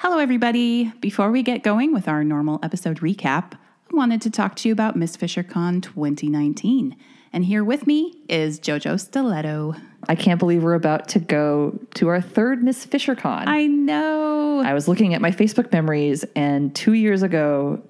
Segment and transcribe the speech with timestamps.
[0.00, 0.92] Hello, everybody.
[1.00, 4.72] Before we get going with our normal episode recap, I wanted to talk to you
[4.72, 6.96] about Miss FisherCon 2019.
[7.32, 9.74] And here with me is JoJo Stiletto.
[10.08, 13.48] I can't believe we're about to go to our third Miss FisherCon.
[13.48, 14.62] I know.
[14.64, 17.82] I was looking at my Facebook memories, and two years ago,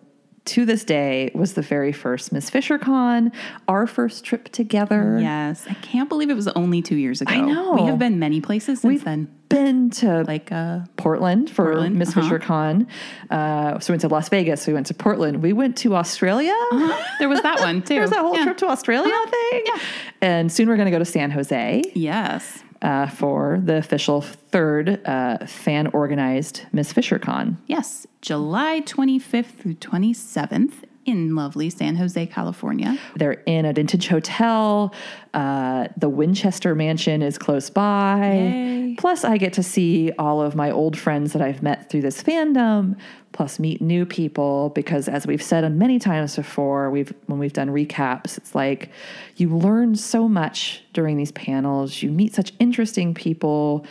[0.48, 3.32] to this day, was the very first Miss Fisher Con,
[3.68, 5.18] our first trip together.
[5.20, 5.64] Yes.
[5.68, 7.32] I can't believe it was only two years ago.
[7.32, 7.72] I know.
[7.74, 9.28] We have been many places since We've then.
[9.48, 12.28] been to Like, uh, Portland for Portland, Miss uh-huh.
[12.28, 12.86] FisherCon.
[13.30, 14.66] Uh, so we went to Las Vegas.
[14.66, 15.42] We went to Portland.
[15.42, 16.54] We went to Australia.
[17.18, 17.88] there was that one too.
[17.95, 18.45] there was that whole Yeah.
[18.45, 19.62] trip to Australia thing.
[19.66, 19.78] yeah.
[20.20, 21.82] And soon we're going to go to San Jose.
[21.95, 22.62] Yes.
[22.82, 27.56] Uh, for the official third uh, fan organized Miss FisherCon.
[27.66, 28.06] Yes.
[28.20, 32.98] July 25th through 27th in lovely San Jose, California.
[33.16, 34.94] They're in a vintage hotel.
[35.32, 38.32] Uh, the Winchester Mansion is close by.
[38.34, 38.94] Yay.
[38.98, 42.22] Plus, I get to see all of my old friends that I've met through this
[42.22, 42.96] fandom.
[43.32, 47.68] Plus, meet new people because, as we've said many times before, we've when we've done
[47.68, 48.90] recaps, it's like
[49.37, 52.02] you learn so much during these panels.
[52.02, 53.87] You meet such interesting people.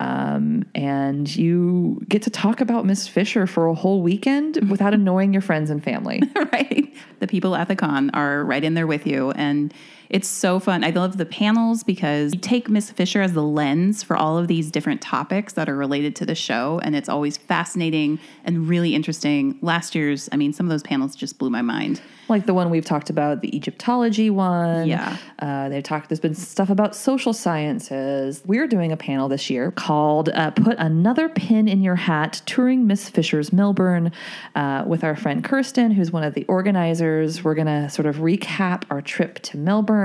[0.00, 5.32] Um, and you get to talk about Miss Fisher for a whole weekend without annoying
[5.32, 6.22] your friends and family.
[6.34, 6.92] right?
[7.20, 9.30] The people at the con are right in there with you.
[9.32, 9.72] And
[10.10, 10.82] it's so fun.
[10.82, 14.48] I love the panels because you take Miss Fisher as the lens for all of
[14.48, 16.80] these different topics that are related to the show.
[16.82, 19.56] And it's always fascinating and really interesting.
[19.62, 22.02] Last year's, I mean, some of those panels just blew my mind.
[22.28, 24.88] like the one we've talked about, the Egyptology one.
[24.88, 25.16] Yeah.
[25.38, 28.42] Uh, they've talked, there's been stuff about social sciences.
[28.44, 32.86] We're doing a panel this year called uh, Put Another Pin in Your Hat Touring
[32.86, 34.10] Miss Fisher's Melbourne
[34.56, 37.44] uh, with our friend Kirsten, who's one of the organizers.
[37.44, 39.99] We're going to sort of recap our trip to Melbourne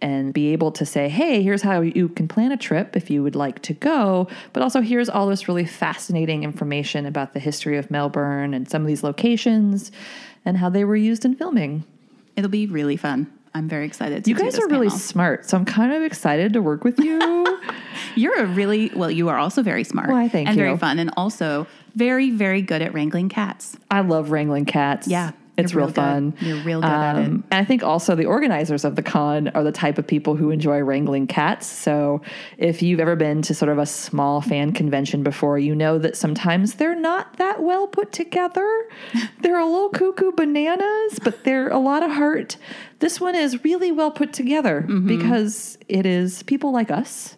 [0.00, 3.22] and be able to say, hey, here's how you can plan a trip if you
[3.22, 4.28] would like to go.
[4.52, 8.82] But also, here's all this really fascinating information about the history of Melbourne and some
[8.82, 9.92] of these locations
[10.44, 11.84] and how they were used in filming.
[12.36, 13.30] It'll be really fun.
[13.54, 16.62] I'm very excited to You guys are really smart, so I'm kind of excited to
[16.62, 17.60] work with you.
[18.14, 20.08] You're a really, well, you are also very smart.
[20.08, 20.64] Why, thank and you.
[20.64, 20.98] very fun.
[20.98, 23.76] And also very, very good at wrangling cats.
[23.90, 25.06] I love wrangling cats.
[25.06, 26.34] Yeah, It's real real fun.
[26.40, 27.24] You're real good at it.
[27.26, 30.50] And I think also the organizers of the con are the type of people who
[30.50, 31.66] enjoy wrangling cats.
[31.66, 32.22] So
[32.56, 36.16] if you've ever been to sort of a small fan convention before, you know that
[36.16, 38.66] sometimes they're not that well put together.
[39.40, 42.56] they're a little cuckoo bananas, but they're a lot of heart.
[43.00, 45.06] This one is really well put together Mm-hmm.
[45.06, 47.36] because it is people like us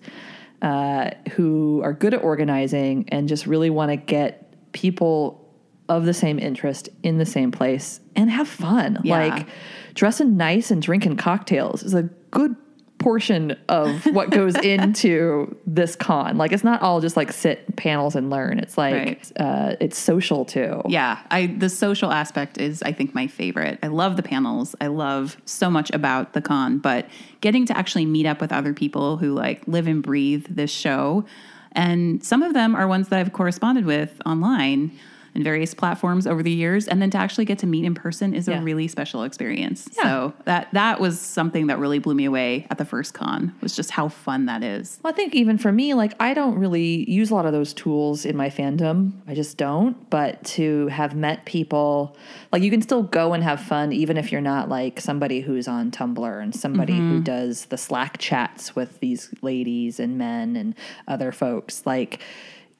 [0.62, 5.43] uh, who are good at organizing and just really want to get people
[5.88, 9.00] of the same interest in the same place and have fun.
[9.04, 9.18] Yeah.
[9.18, 9.46] Like
[9.94, 12.56] dressing nice and drinking cocktails is a good
[12.98, 16.38] portion of what goes into this con.
[16.38, 18.58] Like it's not all just like sit panels and learn.
[18.58, 19.32] It's like Right.
[19.36, 20.80] uh, it's social too.
[20.88, 23.78] Yeah, I the social aspect is I think my favorite.
[23.82, 24.74] I love the panels.
[24.80, 27.06] I love so much about the con, but
[27.42, 31.26] getting to actually meet up with other people who like live and breathe this show
[31.72, 34.92] and some of them are ones that I've corresponded with online
[35.34, 38.34] in various platforms over the years and then to actually get to meet in person
[38.34, 38.60] is Yeah.
[38.60, 39.88] a really special experience.
[39.96, 40.02] Yeah.
[40.02, 43.74] So that that was something that really blew me away at the first con was
[43.74, 44.98] just how fun that is.
[45.02, 47.72] Well, I think even for me, like I don't really use a lot of those
[47.74, 49.12] tools in my fandom.
[49.26, 50.08] I just don't.
[50.10, 52.16] But to have met people,
[52.52, 55.66] like you can still go and have fun, even if you're not like somebody who's
[55.66, 57.22] on Tumblr and somebody who mm-hmm.
[57.22, 60.74] does the Slack chats with these ladies and men and
[61.08, 61.84] other folks.
[61.84, 62.20] Like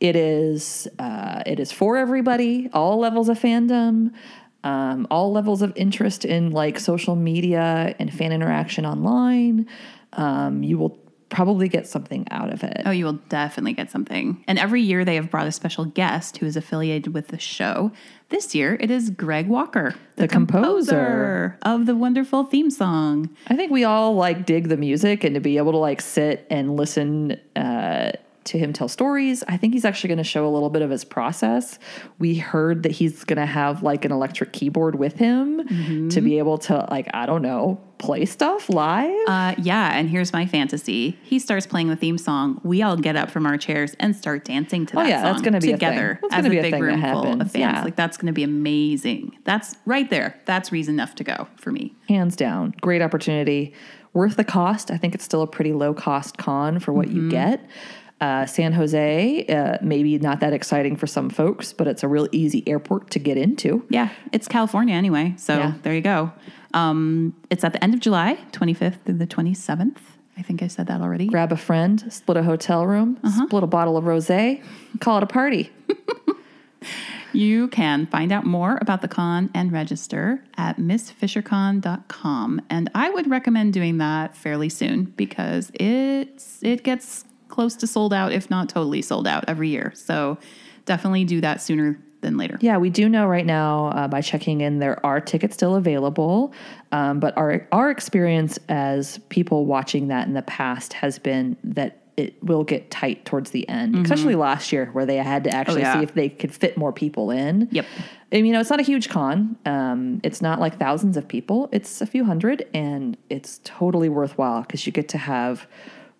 [0.04, 4.12] it is, uh, it is for everybody, all levels of fandom.
[4.62, 9.66] Um, all levels of interest in like social media and fan interaction online.
[10.14, 10.98] Um, you will
[11.28, 12.80] probably get something out of it.
[12.86, 14.42] Oh, you will definitely get something.
[14.48, 17.92] And every year they have brought a special guest who is affiliated with the show.
[18.30, 21.58] This year it is Greg Walker, The composer.
[21.62, 23.28] of the wonderful theme song.
[23.48, 26.46] I think we all like dig the music and to be able to like sit
[26.48, 28.12] and listen uh,
[28.46, 29.42] to him tell stories.
[29.48, 31.78] I think he's actually going to show a little bit of his process.
[32.18, 36.38] We heard that he's going to have like an electric keyboard with him to be
[36.38, 39.14] able to like I don't know play stuff live.
[39.28, 41.16] Uh, yeah, and here's my fantasy.
[41.22, 42.60] He starts playing the theme song.
[42.64, 45.32] We all get up from our chairs and start dancing to Oh, that yeah, song
[45.32, 45.88] that's gonna be a thing.
[45.90, 47.56] together That's as a be a big room full of fans.
[47.56, 47.82] yeah.
[47.84, 49.38] Like that's going to be amazing.
[49.44, 50.38] That's right there.
[50.44, 51.94] That's reason enough to go for me.
[52.08, 53.72] hands down great opportunity
[54.12, 57.28] worth the cost i think it's still a pretty low cost con for what you
[57.28, 57.64] get
[58.20, 62.28] uh, san jose uh, maybe not that exciting for some folks but it's a real
[62.32, 65.34] easy airport to get into Yeah, it's California anyway.
[65.36, 65.72] So Yeah.
[65.82, 66.32] there you go.
[66.72, 69.98] Um, it's at the end of July, 25th through the 27th.
[70.36, 71.26] I think I said that already.
[71.28, 74.62] grab a friend split a hotel room split a bottle of rosé
[75.00, 75.70] call it a party
[77.32, 82.62] You can find out more about the con and register at missfishercon.com.
[82.70, 88.12] And I would recommend doing that fairly soon because it's it gets close to sold
[88.12, 89.92] out, if not totally sold out every year.
[89.94, 90.38] So
[90.84, 92.58] definitely do that sooner than later.
[92.60, 96.52] Yeah, we do know right now uh, by checking in there are tickets still available,
[96.92, 102.00] um, but our our experience as people watching that in the past has been that
[102.16, 105.80] it will get tight towards the end, especially last year where they had to actually
[105.80, 105.94] yeah.
[105.94, 107.68] see if they could fit more people in.
[107.72, 107.86] Yep.
[108.30, 109.56] And, you know, it's not a huge con.
[109.64, 111.68] Um, it's not like thousands of people.
[111.72, 115.66] It's a few hundred, and it's totally worthwhile because you get to have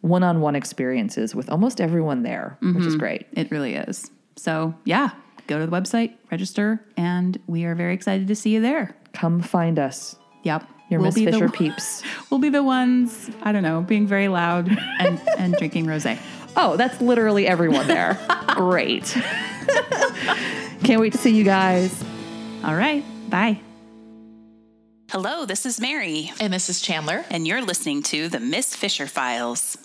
[0.05, 2.99] one-on-one experiences with almost everyone there, which is mm-hmm.
[2.99, 3.27] great.
[3.33, 4.11] It really is.
[4.37, 5.11] So yeah,
[5.47, 8.95] go to the website, register, and we are very excited to see you there.
[9.15, 10.67] Come find us, Yep.
[10.91, 12.03] your We'll Miss be the Fisher peeps.
[12.31, 14.69] We'll be the ones, I don't know, being very loud
[14.99, 16.19] and, and drinking rosé.
[16.55, 18.19] Oh, that's literally everyone there.
[18.49, 19.05] Great.
[20.83, 22.05] Can't wait to see you guys.
[22.63, 23.03] All right.
[23.31, 23.61] Bye.
[25.11, 27.25] Hello, this is Mary, And this is Chandler.
[27.31, 29.79] and you're listening to the Miss Fisher Files.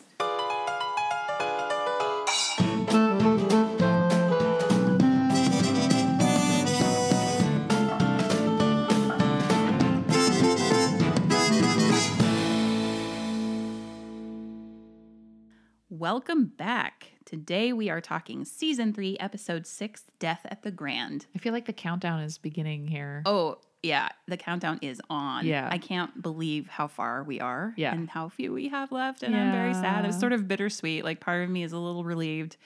[16.12, 17.12] Welcome back.
[17.24, 21.28] Today we are talking season three, episode six, Death at the Grand.
[21.36, 23.22] I feel like the countdown is beginning here.
[23.28, 25.46] Oh, yeah, the countdown is on.
[25.46, 25.70] Yeah.
[25.72, 27.94] I can't believe how far we are Yeah.
[27.94, 29.22] and how few we have left.
[29.22, 30.04] And I'm very sad.
[30.04, 30.20] It's Yeah.
[30.20, 31.04] sort of bittersweet.
[31.04, 32.58] Like, part of me is a little relieved,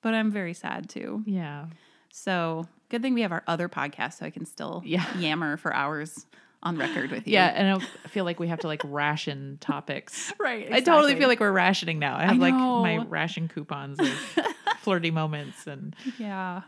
[0.00, 1.24] but I'm very sad too.
[1.26, 1.66] Yeah.
[2.10, 5.04] So, good thing we have our other podcast so I can still Yeah.
[5.18, 6.24] yammer for hours
[6.62, 7.34] on record with you.
[7.34, 10.32] Yeah, and I feel like we have to like ration topics.
[10.40, 10.70] Right.
[10.72, 12.16] I totally feel like we're rationing now.
[12.16, 14.08] I have like my ration coupons of
[14.80, 16.62] flirty moments and Yeah.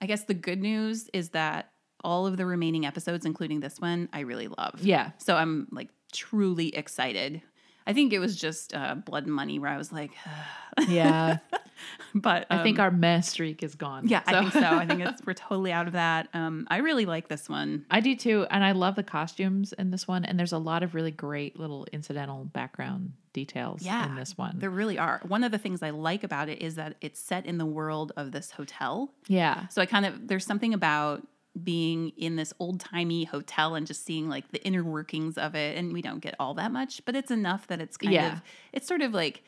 [0.00, 1.70] I guess the good news is that
[2.04, 4.80] all of the remaining episodes, including this one, I really love.
[4.80, 5.10] yeah.
[5.18, 7.40] So I'm like truly excited.
[7.86, 10.10] I think it was just uh, blood and money where I was like,
[10.88, 11.38] Yeah.
[12.14, 14.08] but I think um, our mess streak is gone.
[14.08, 14.60] yeah, I think so.
[14.60, 16.28] I think it's, we're totally out of that.
[16.34, 17.86] Um, I really like this one.
[17.90, 18.46] I do too.
[18.50, 20.24] And I love the costumes in this one.
[20.24, 24.58] And there's a lot of really great little incidental background details Yeah, in this one.
[24.58, 25.20] There really are.
[25.26, 28.12] One of the things I like about it is that it's set in the world
[28.16, 29.12] of this hotel.
[29.28, 29.68] yeah.
[29.68, 31.26] So I kind of there's something about
[31.62, 35.76] being in this old timey hotel and just seeing like the inner workings of it.
[35.78, 38.32] And we don't get all that much, but it's enough that it's kind Yeah.
[38.34, 38.42] of
[38.72, 39.42] it's sort of like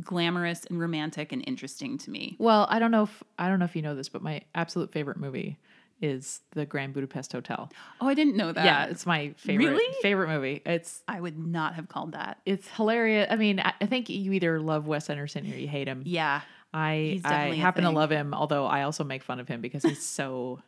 [0.00, 2.36] glamorous and romantic and interesting to me.
[2.38, 4.92] Well, I don't know if I don't know if you know this, but my absolute
[4.92, 5.58] favorite movie
[6.00, 7.68] is the Grand Budapest Hotel.
[8.00, 8.64] Oh, I didn't know that.
[8.64, 9.94] yeah, it's my favorite Really?
[10.00, 10.62] favorite movie.
[10.64, 12.38] It's I would not have called that.
[12.46, 13.26] it's hilarious.
[13.30, 16.02] I mean, I I think you either love Wes Anderson or you hate him.
[16.06, 16.42] Yeah.
[16.72, 20.04] I I happen to love him, although I also make fun of him because he's
[20.06, 20.60] so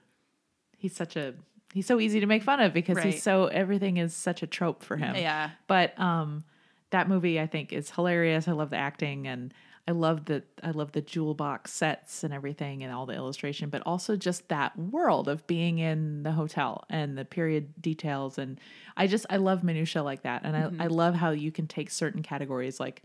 [0.81, 1.35] he's such a
[1.73, 3.07] he's so easy to make fun of because Right.
[3.13, 5.15] he's so everything is such a trope for him.
[5.15, 5.51] Yeah.
[5.69, 6.43] But um
[6.91, 8.49] that movie I think is hilarious.
[8.49, 9.55] I love the acting and
[9.89, 13.71] I love the I love the jewel box sets and everything and all the illustration,
[13.71, 18.61] but also just that world of being in the hotel and the period details and
[18.97, 20.43] I just I love minutia like that.
[20.45, 23.03] And I, I love how you can take certain categories like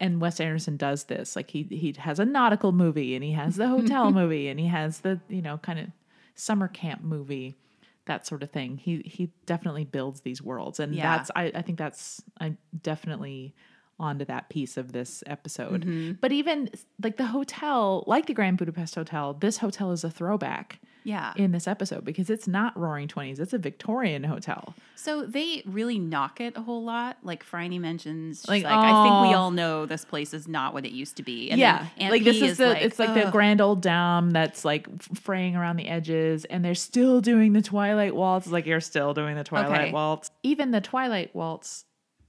[0.00, 1.34] and Wes Anderson does this.
[1.36, 4.66] Like he he has a nautical movie and he has the hotel movie and he
[4.68, 5.86] has the, you know, kind of
[6.34, 7.56] summer camp movie,
[8.06, 8.76] that sort of thing.
[8.78, 10.80] He he definitely builds these worlds.
[10.80, 11.16] And Yeah.
[11.16, 13.54] that's I, I think that's I'm definitely
[13.98, 15.84] onto that piece of this episode.
[15.84, 16.12] Mm-hmm.
[16.20, 16.70] But even
[17.02, 21.32] like the hotel, like the Grand Budapest Hotel, this hotel is a throwback Yeah.
[21.36, 23.38] in this episode because it's not roaring 20s.
[23.40, 24.74] It's a Victorian hotel.
[24.94, 27.16] So they really knock it a whole lot.
[27.22, 30.84] Like Phryne mentions, Like, like, I think we all know this place is not what
[30.86, 31.50] it used to be.
[31.50, 34.86] And yeah, like this P is the it's like the grand old dam that's like
[35.14, 38.46] fraying around the edges, and they're still doing the Twilight Waltz.
[38.46, 39.92] Like you're still doing the Twilight Okay.
[39.92, 40.30] Waltz.
[40.42, 41.84] Even the Twilight Waltz,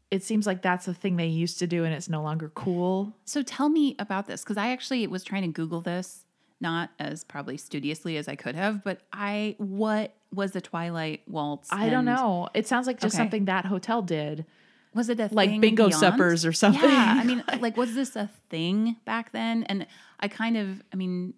[0.10, 3.16] it seems like that's a thing they used to do, and it's no longer cool.
[3.26, 6.23] So tell me about this because I actually was trying to Google this,
[6.64, 11.72] not as probably studiously as I could have, but I what was the Twilight Waltz?
[11.72, 12.50] I don't know.
[12.56, 13.22] It sounds like just Okay.
[13.24, 14.46] something that hotel did.
[14.96, 15.94] Was it a Like bingo beyond?
[16.00, 16.90] suppers or something.
[16.90, 19.64] Yeah, I mean, like, was this a thing back then?
[19.66, 19.86] And
[20.20, 21.34] I kind of, I mean,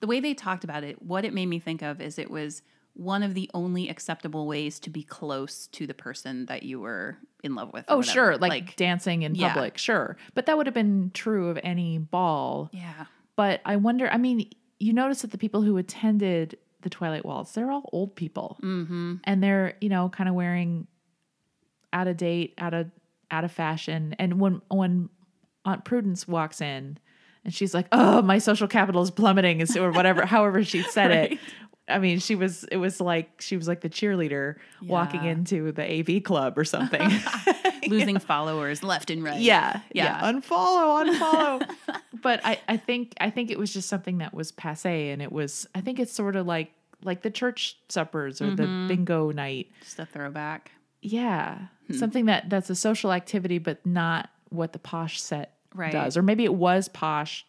[0.00, 2.60] the way they talked about it, what it made me think of is it was
[2.94, 7.18] one of the only acceptable ways to be close to the person that you were
[7.42, 7.84] in love with.
[7.88, 8.12] Oh, whatever.
[8.12, 9.52] sure, like, dancing in yeah.
[9.52, 10.16] public, sure.
[10.34, 12.70] But that would have been true of any ball.
[12.72, 17.24] yeah, But I wonder, I mean, you notice that the people who attended the Twilight
[17.24, 18.58] Waltz, they're all old people.
[18.62, 19.14] Mm-hmm.
[19.24, 20.86] And they're, you know, kind of wearing
[21.92, 22.90] out of date, out of
[23.30, 24.14] out of fashion.
[24.18, 25.08] And when when
[25.64, 26.98] Aunt Prudence walks in
[27.44, 31.38] and she's like, "Oh, my social capital is plummeting," or whatever, however she said it.
[31.86, 32.64] I mean, she was.
[32.64, 37.10] It was like she was like the cheerleader walking into the AV club or something.
[37.88, 39.38] Losing followers left and right.
[39.38, 40.04] yeah, Yeah.
[40.22, 40.32] yeah.
[40.32, 41.68] Unfollow, unfollow.
[42.24, 45.30] But I, I think, I think it was just something that was passe, and it
[45.30, 45.68] was.
[45.76, 46.72] I think it's sort of like
[47.04, 49.70] like the church suppers or the bingo night.
[49.82, 50.72] Just a throwback.
[51.02, 51.92] Yeah, Hmm.
[51.94, 55.92] something that that's a social activity, but not what the posh set Right.
[55.92, 57.44] does, or maybe it was posh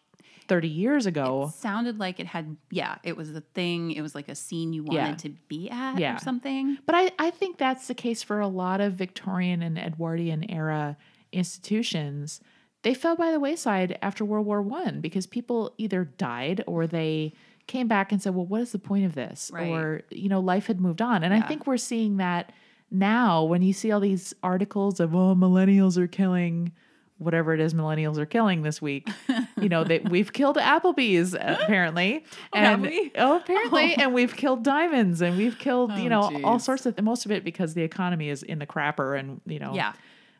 [0.46, 1.50] thirty years ago.
[1.56, 3.90] Sounded like it had, yeah, it was a thing.
[3.92, 5.14] It was like a scene you wanted Yeah.
[5.14, 6.16] to be at Yeah.
[6.16, 6.78] or something.
[6.86, 10.96] But I, I think that's the case for a lot of Victorian and Edwardian era
[11.32, 12.40] institutions.
[12.86, 17.32] They fell by the wayside after World War One because people either died or they
[17.66, 19.66] came back and said, "Well, what is the point of this?" Right.
[19.66, 21.24] Or you know, life had moved on.
[21.24, 22.52] And I think we're seeing that
[22.88, 26.70] now when you see all these articles of, "Oh, millennials are killing."
[27.18, 29.08] Whatever it is, millennials are killing this week.
[29.58, 33.10] You know that we've killed Applebee's apparently, Oh, and we?
[33.16, 34.02] oh, apparently, oh.
[34.02, 37.32] and we've killed diamonds, and we've killed you Oh, know all sorts of most of
[37.32, 39.94] it because the economy is in the crapper, and you know Yeah.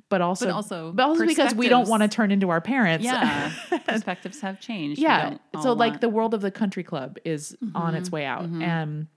[0.08, 3.04] But also But also but also because we don't want to turn into our parents.
[3.04, 3.52] Yeah.
[3.86, 5.00] Perspectives have changed.
[5.00, 5.38] Yeah.
[5.62, 9.08] So like want- the world of the country club is on its way out, and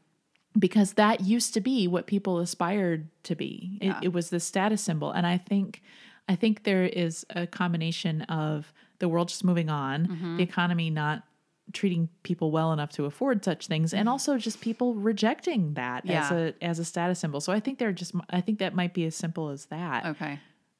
[0.58, 3.78] because that used to be what people aspired to be.
[3.82, 3.98] Yeah.
[4.00, 5.82] It, it was the status symbol, and I think
[6.28, 10.38] I think there is a combination of the world just moving on, Mm-hmm.
[10.38, 11.24] the economy not
[11.72, 16.26] treating people well enough to afford such things and also just people rejecting that as
[16.32, 16.64] Mm-hmm.
[16.64, 19.06] A as a status symbol so i think they're just i think that might be
[19.06, 20.40] as simple as that Okay.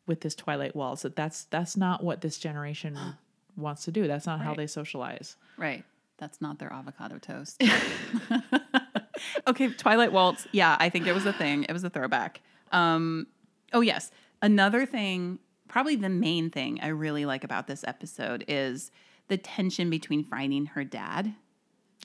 [0.10, 2.98] With this twilight waltz that that's that's not what this generation
[3.56, 5.84] wants to do that's not how they socialize Right.
[6.18, 7.62] That's not their avocado toast.
[9.48, 10.48] okay, Twilight Waltz.
[10.52, 11.66] Yeah, I think it was a thing.
[11.68, 12.42] It was a throwback.
[12.72, 13.28] Um,
[13.74, 14.12] oh yes,
[14.42, 18.92] another thing, probably the main thing I really like about this episode is
[19.28, 21.34] the tension between and her dad.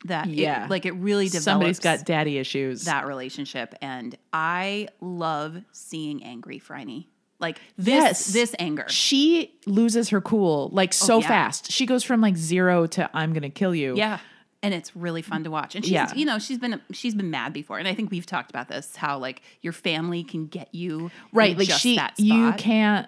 [0.04, 0.66] That it- Yeah.
[0.68, 6.58] like it really develops somebody's got daddy issues that relationship, and I love seeing angry
[6.58, 7.06] Phryne.
[7.44, 8.26] Like this, Yes.
[8.32, 8.86] this anger.
[8.88, 11.28] she loses her cool like oh, so Oh, yeah.
[11.28, 14.18] fast she goes from like zero to i'm gonna kill you Yeah.
[14.62, 15.74] And it's really fun to watch.
[15.74, 16.10] And she's, Yeah.
[16.14, 17.78] you know, she's been she's been mad before.
[17.78, 21.54] And I think we've talked about this, how like your family can get you right
[21.58, 23.06] like she that you can't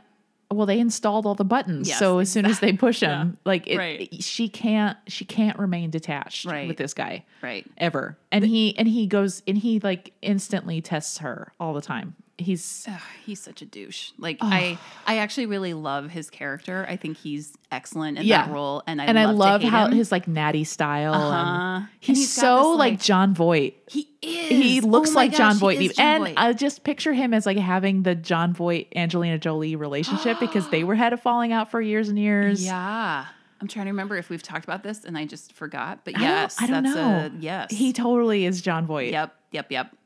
[0.50, 3.66] well they installed all the buttons Yes, so as soon as they push them like
[3.66, 4.22] it, Right.
[4.22, 6.68] she can't she can't remain detached Right.
[6.68, 7.64] with this guy Right.
[7.78, 12.14] ever and he and he goes and he like instantly tests her all the time
[12.38, 14.10] he's Ugh, he's such a douche.
[14.18, 16.84] Like I I actually really love his character.
[16.88, 18.46] I think he's excellent in Yeah.
[18.46, 18.82] that role.
[18.86, 19.92] And I and I love, to love how him.
[19.92, 21.86] his like natty style Uh-huh.
[22.00, 24.48] he's, he's so this, like, like- Jon Voight he is.
[24.48, 26.34] he looks Oh like gosh, Jon Voight, John and Voight.
[26.36, 30.84] I just picture him as like having the Jon Voight Angelina Jolie relationship because they
[30.84, 32.64] were had a falling out for years and years.
[32.64, 33.24] Yeah.
[33.58, 36.00] I'm trying to remember if we've talked about this and I just forgot.
[36.04, 37.30] But I don't- yes, I don't, that's know.
[37.34, 37.70] a yes.
[37.72, 39.12] he totally is Jon Voight.
[39.12, 39.96] Yep, yep, yep.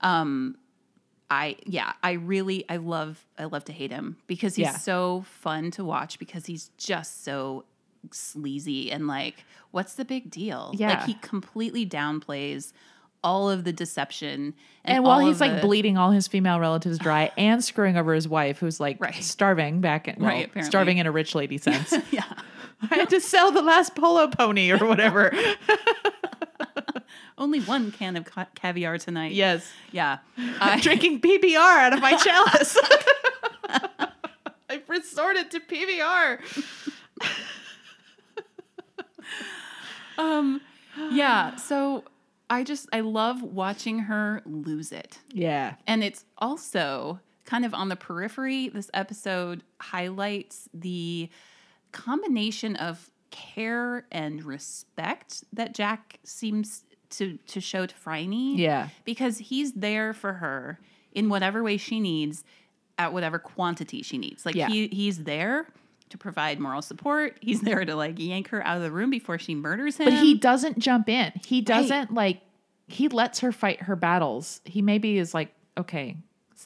[0.00, 0.56] Um,
[1.30, 4.76] I yeah, I really I love I love to hate him because he's Yeah.
[4.76, 7.64] so fun to watch because he's just so
[8.10, 10.72] sleazy and like what's the big deal?
[10.76, 10.90] Yeah.
[10.90, 12.72] like he completely downplays
[13.22, 14.52] all of the deception
[14.84, 18.12] And while all he's like the- bleeding all his female relatives dry and screwing over
[18.12, 19.14] his wife, who's like Right.
[19.24, 20.68] starving back in, well, Right, apparently.
[20.70, 21.94] starving in a rich lady sense.
[22.10, 22.24] yeah,
[22.90, 25.32] I had to sell the last polo pony or whatever.
[27.38, 29.32] only one can of ca- caviar tonight.
[29.32, 29.70] yes.
[29.92, 32.78] yeah, I'm I, drinking PBR out of my chalice.
[34.68, 36.40] I've resorted to PBR.
[40.18, 40.60] um,
[41.12, 41.56] yeah.
[41.56, 42.04] So
[42.50, 45.18] I just I love watching her lose it.
[45.30, 45.74] Yeah.
[45.86, 48.68] And it's also kind of on the periphery.
[48.68, 51.28] This episode highlights the
[51.94, 58.56] combination of care and respect that Jack seems to to show to Phryne.
[58.58, 58.88] Yeah.
[59.04, 60.78] Because he's there for her
[61.12, 62.44] in whatever way she needs,
[62.98, 64.44] at whatever quantity she needs.
[64.44, 64.68] Like Yeah.
[64.68, 65.66] he he's there
[66.10, 67.38] to provide moral support.
[67.40, 70.06] He's there to like yank her out of the room before she murders him.
[70.06, 71.32] But he doesn't jump in.
[71.46, 72.40] He doesn't like
[72.86, 74.60] he lets her fight her battles.
[74.64, 76.16] He maybe is like, okay,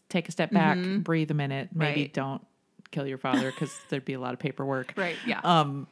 [0.08, 2.00] take a step back, breathe a minute, maybe Mm-hmm.
[2.00, 2.12] Right.
[2.12, 2.46] don't
[2.90, 4.94] kill your father because there'd be a lot of paperwork.
[4.96, 5.40] Right, yeah.
[5.44, 5.86] Um,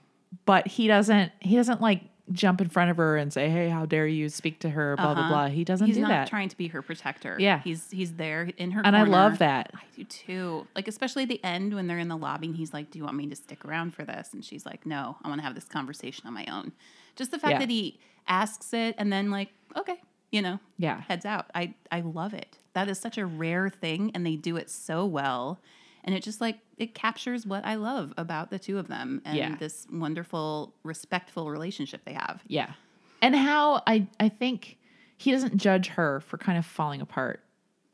[0.45, 3.87] but he doesn't he doesn't like jump in front of her and say, Hey, how
[3.87, 5.29] dare you speak to her, blah, blah, Uh-huh.
[5.33, 5.47] blah.
[5.49, 6.29] He doesn't he's do not that.
[6.29, 7.37] trying to be her protector.
[7.39, 7.61] Yeah.
[7.61, 8.83] he's he's there in her.
[8.85, 9.71] and I love that.
[9.75, 10.67] I do too.
[10.75, 13.05] Like especially at the end when they're in the lobby and he's like, "Do you
[13.05, 15.55] want me to stick around for this?" And she's like, "No, I want to have
[15.55, 16.73] this conversation on my own."
[17.15, 17.59] Just the fact Yeah.
[17.61, 20.01] that he asks it and then like, "Okay,"
[20.33, 21.03] you know, Yeah.
[21.03, 21.47] heads out.
[21.55, 22.59] I I love it.
[22.73, 25.61] That is such a rare thing, and they do it so well.
[26.07, 29.37] And it just like it captures what I love about the two of them and
[29.37, 29.57] Yeah.
[29.57, 32.43] this wonderful, respectful relationship they have.
[32.47, 32.73] Yeah.
[33.21, 34.79] And how I I think
[35.17, 37.43] he doesn't judge her for kind of falling apart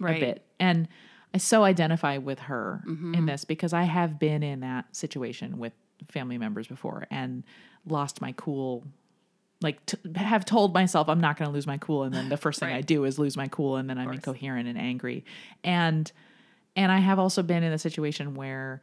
[0.00, 0.16] Right.
[0.22, 0.44] a bit.
[0.60, 0.88] And
[1.34, 3.14] I so identify with her Mm-hmm.
[3.14, 5.72] in this because I have been in that situation with
[6.10, 7.44] family members before and
[7.86, 8.84] lost my cool.
[9.62, 12.36] Like t- have told myself I'm not going to lose my cool, and then the
[12.36, 15.24] first thing I do is lose my cool, and then I'm incoherent and angry,
[15.62, 16.10] and
[16.76, 18.80] and I have also been in a situation where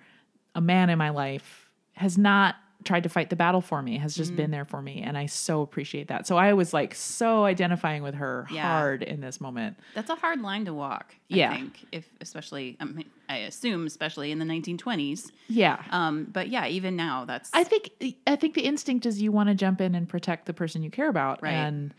[0.56, 2.56] a man in my life has not
[2.86, 5.02] tried to fight the battle for me, has just been there for me.
[5.02, 6.26] And I so appreciate that.
[6.26, 8.62] So I was like so identifying with her Yeah.
[8.62, 9.76] hard in this moment.
[9.96, 11.14] That's a hard line to walk.
[11.28, 11.52] Yeah.
[11.52, 15.30] I think, if especially, I, mean, I assume, especially in the 1920s.
[15.50, 15.84] Yeah.
[15.92, 17.92] Um, but yeah, even now, that's I think
[18.26, 20.90] I think the instinct is you want to jump in and protect the person you
[20.90, 21.52] care about Right.
[21.52, 21.94] and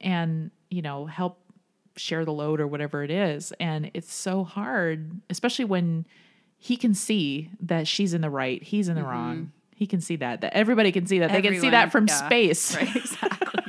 [0.00, 1.39] and you know help
[2.00, 6.06] share the load or whatever it is and it's so hard especially when
[6.58, 10.16] he can see that she's in the right he's in the wrong he can see
[10.16, 12.26] that that everybody can see that they can see that from yeah.
[12.26, 12.96] space right.
[12.96, 13.64] Exactly.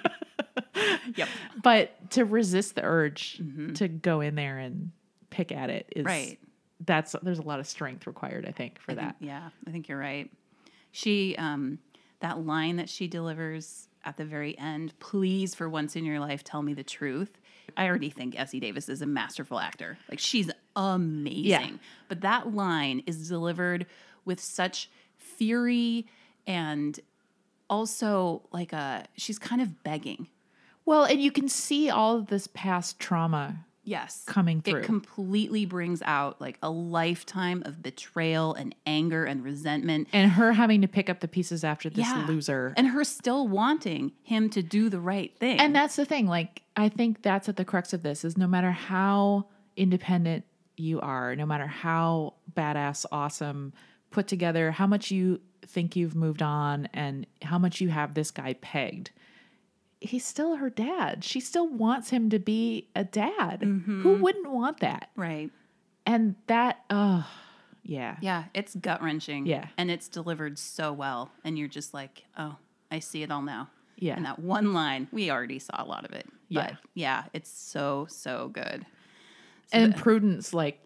[1.15, 1.27] yep.
[1.61, 3.41] but to resist the urge
[3.75, 4.91] to go in there and
[5.29, 6.39] pick at it is Right.
[6.85, 9.97] that's there's a lot of strength required i think for that Yeah, I think you're
[10.00, 10.29] right.
[10.93, 11.79] She, um,
[12.19, 16.43] that line that she delivers at the very end, please, for once in your life,
[16.43, 17.39] tell me the truth.
[17.78, 19.98] I already think Essie Davis is a masterful actor.
[20.10, 21.80] Like, she's amazing.
[22.08, 23.86] But that line is delivered
[24.25, 26.06] with such fury
[26.48, 27.00] and
[27.70, 30.28] also like a, she's kind of begging.
[30.86, 34.23] well and you can see all of this past trauma Yes.
[34.27, 40.07] coming through It completely brings out like a lifetime of betrayal and anger and resentment.
[40.13, 42.25] and her having to pick up the pieces after this Yeah.
[42.27, 42.73] loser.
[42.77, 45.59] and her still wanting him to do the right thing.
[45.59, 46.27] And that's the thing.
[46.27, 50.45] Like, I think that's at the crux of this is no matter how independent
[50.77, 53.73] you are, no matter how badass, awesome,
[54.11, 58.31] put together, how much you think you've moved on, and how much you have this
[58.31, 59.11] guy pegged,
[60.01, 61.24] he's still her dad.
[61.24, 63.60] She still wants him to be a dad.
[63.62, 64.22] Who mm-hmm.
[64.22, 65.10] wouldn't want that?
[65.15, 65.50] right.
[66.05, 67.29] And that, oh,
[67.83, 68.18] yeah.
[68.22, 69.46] Yeah, it's gut wrenching.
[69.46, 69.68] Yeah.
[69.77, 71.31] And it's delivered so well.
[71.44, 72.57] And you're just like, oh,
[72.90, 73.70] I see it all now.
[73.98, 74.16] Yeah.
[74.16, 76.27] And that one line, we already saw a lot of it.
[76.50, 76.70] Yeah.
[76.70, 78.83] But yeah, it's so, so good.
[79.72, 80.79] and prudence like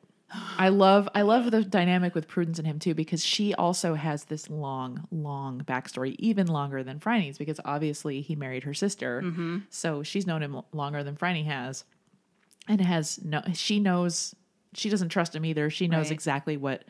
[0.57, 4.25] i love i love the dynamic with prudence and him too because she also has
[4.25, 9.21] this long long backstory even longer than Phryne's because obviously he married her sister.
[9.21, 9.57] Mm-hmm.
[9.69, 11.83] So she's known him longer than Phryne has
[12.67, 14.35] and has no she knows
[14.73, 15.69] she doesn't trust him either.
[15.69, 16.11] She knows Right.
[16.13, 16.83] exactly what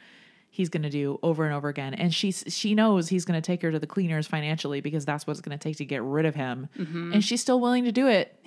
[0.49, 1.93] he's going to do over and over again.
[1.93, 5.27] And she's she knows he's going to take her to the cleaners financially because that's
[5.27, 6.69] what it's going to take to get rid of him.
[6.77, 7.13] Mm-hmm.
[7.13, 8.39] And she's still willing to do it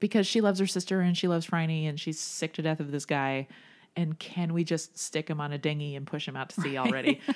[0.00, 2.90] because she loves her sister and she loves Phryne and she's sick to death of
[2.90, 3.46] this guy.
[3.96, 6.78] And can we just stick him on a dinghy and push him out to sea
[6.78, 7.20] already?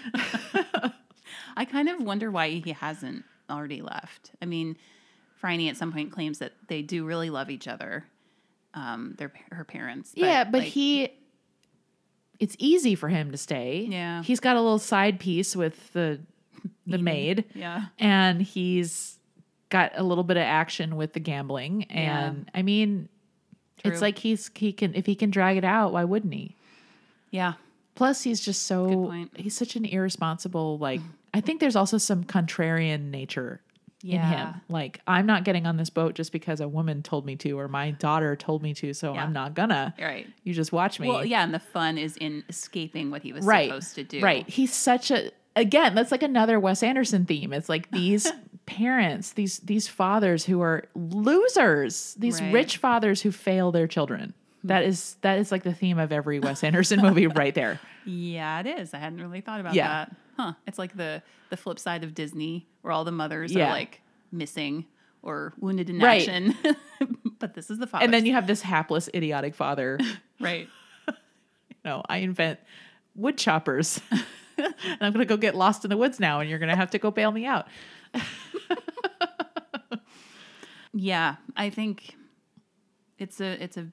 [1.56, 4.32] I kind of wonder why he hasn't already left.
[4.40, 4.76] I mean,
[5.36, 8.04] Phryne at some point claims that they do really love each other,
[8.72, 10.12] um, their her parents.
[10.14, 11.10] yeah, but like, he,
[12.38, 13.86] it's easy for him to stay.
[13.90, 14.22] Yeah.
[14.22, 16.20] he's got a little side piece with the
[16.86, 17.44] the maid.
[17.54, 17.86] Yeah.
[17.98, 19.18] and he's
[19.68, 21.84] got a little bit of action with the gambling.
[21.84, 23.08] And I mean,
[23.82, 26.56] it's like he's he can if he can drag it out, why wouldn't he?
[27.30, 27.54] Yeah.
[27.94, 29.30] Plus, he's just so point.
[29.37, 30.78] he's such an irresponsible.
[30.78, 31.00] Like,
[31.32, 33.60] I think there's also some contrarian nature
[34.02, 34.60] in him.
[34.68, 37.68] Like, I'm not getting on this boat just because a woman told me to, or
[37.68, 39.22] my daughter told me to, so Yeah.
[39.24, 39.94] I'm not gonna.
[39.98, 40.26] Right.
[40.42, 41.08] You just watch me.
[41.08, 43.68] Well, yeah, and the fun is in escaping what he was right.
[43.68, 44.20] supposed to do.
[44.20, 44.48] Right.
[44.48, 45.94] He's such a again.
[45.94, 47.52] That's like another Wes Anderson theme.
[47.52, 48.30] It's like these
[48.66, 52.53] parents, these these fathers who are losers, these Right.
[52.53, 54.35] rich fathers who fail their children.
[54.62, 54.68] Hmm.
[54.68, 57.81] That is that is like the theme of every Wes Anderson movie right there.
[58.05, 58.94] Yeah, it is.
[58.94, 59.88] I hadn't really thought about Yeah.
[59.88, 60.16] that.
[60.37, 60.53] Huh.
[60.66, 63.66] It's like the the flip side of Disney where all the mothers Yeah.
[63.68, 64.00] are like
[64.33, 64.87] missing
[65.22, 66.20] or wounded in Right.
[66.29, 66.55] action.
[67.38, 68.05] but this is the father.
[68.05, 69.98] And then you have this hapless, idiotic father.
[70.40, 70.68] right.
[71.85, 72.59] No, I invent
[73.14, 74.00] wood choppers.
[74.11, 76.77] and I'm going to go get lost in the woods now, and you're going to
[76.77, 77.66] have to go bail me out.
[80.96, 82.14] Yeah, I think
[83.18, 83.88] it's a it's a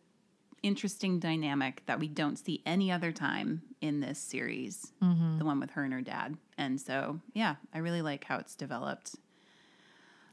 [0.61, 4.91] interesting dynamic that we don't see any other time in this series.
[5.01, 5.39] Mm-hmm.
[5.39, 6.37] The one with her and her dad.
[6.59, 9.15] And so, yeah, I really like how it's developed.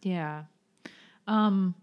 [0.03, 0.43] Yeah.
[1.27, 1.75] Um,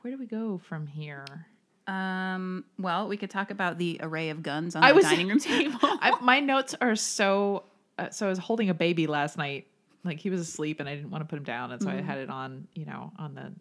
[0.00, 1.46] where do we go from here?
[1.86, 5.28] Um, well, we could talk about the array of guns on I the was- dining
[5.28, 5.78] room table.
[5.82, 7.62] I, my notes are so.
[7.96, 9.68] Uh, so I was holding a baby last night.
[10.04, 11.94] Like he was asleep, and I didn't want to put him down, and so I
[11.94, 12.06] mm-hmm.
[12.06, 13.52] had it on, you know, on the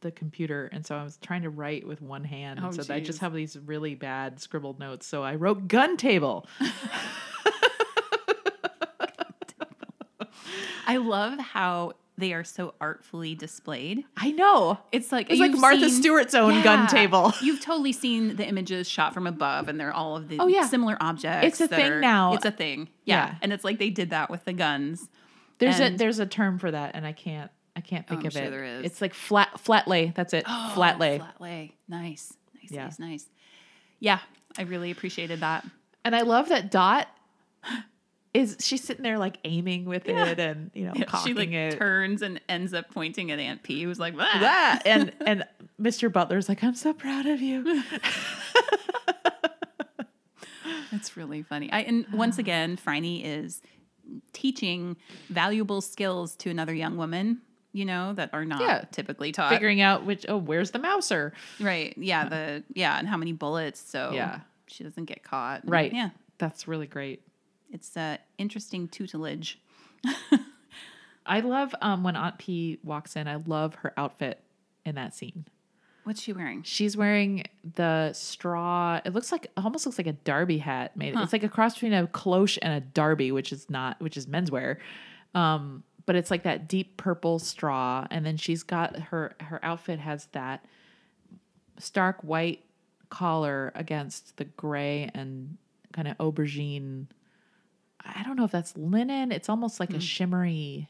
[0.00, 2.94] the computer, and so I was trying to write with one hand, Oh, and so
[2.94, 5.06] I just have these really bad scribbled notes.
[5.06, 6.46] So I wrote gun table.
[10.86, 14.04] I love how they are so artfully displayed.
[14.16, 14.78] I know.
[14.92, 17.32] It's like It's like Martha seen- Stewart's own gun table.
[17.42, 20.66] You've totally seen the images shot from above, and they're all of the Oh, yeah.
[20.66, 21.46] similar objects.
[21.46, 22.34] It's a thing are- now.
[22.34, 22.88] It's a thing.
[23.04, 23.26] Yeah.
[23.26, 23.34] Yeah.
[23.42, 25.08] and it's like they did that with the guns.
[25.60, 28.26] There's a there's a term for that, and I can't I can't think oh, I'm
[28.26, 28.50] of sure it.
[28.50, 28.86] there is.
[28.86, 30.12] It's like flat flat lay.
[30.14, 30.44] That's it.
[30.48, 31.18] Oh, flat lay.
[31.18, 31.76] Flat lay.
[31.88, 32.32] Nice.
[32.54, 32.70] Nice.
[32.70, 32.84] Yeah.
[32.84, 32.98] Nice.
[32.98, 33.26] Nice.
[34.00, 34.18] Yeah,
[34.58, 35.66] I really appreciated that.
[36.04, 37.06] And I love that Dot
[38.32, 41.76] is she's sitting there like aiming with it and you know she cocking like it.
[41.78, 45.44] turns and ends up pointing at Aunt P, who's like, that and and
[45.80, 46.12] Mr.
[46.12, 47.82] Butler's like, I'm so proud of you.
[50.92, 51.70] That's really funny.
[51.72, 53.62] I and once again, Phryne is
[54.32, 54.96] teaching
[55.28, 57.40] valuable skills to another young woman,
[57.72, 58.84] you know, that are not Yeah.
[58.90, 59.50] typically taught.
[59.50, 61.32] Figuring out which oh, where's the mouser?
[61.60, 61.92] right.
[61.96, 64.40] Yeah, the yeah, and how many bullets so Yeah.
[64.66, 65.62] she doesn't get caught.
[65.62, 65.92] And, Right.
[65.92, 66.10] Yeah.
[66.38, 67.22] That's really great.
[67.70, 69.58] It's uh interesting tutelage.
[71.26, 74.42] I love um when Aunt P walks in, I love her outfit
[74.84, 75.44] in that scene.
[76.04, 76.62] What's she wearing?
[76.62, 79.00] She's wearing the straw.
[79.04, 81.14] It looks like almost looks like a derby hat made.
[81.16, 84.26] It's like a cross between a cloche and a derby, which is not which is
[84.26, 84.78] menswear.
[85.34, 90.00] Um, but it's like that deep purple straw, and then she's got her her outfit
[90.00, 90.64] has that
[91.78, 92.64] stark white
[93.10, 95.56] collar against the gray and
[95.92, 97.06] kind of aubergine.
[98.04, 99.30] I don't know if that's linen.
[99.30, 100.88] It's almost like a shimmery,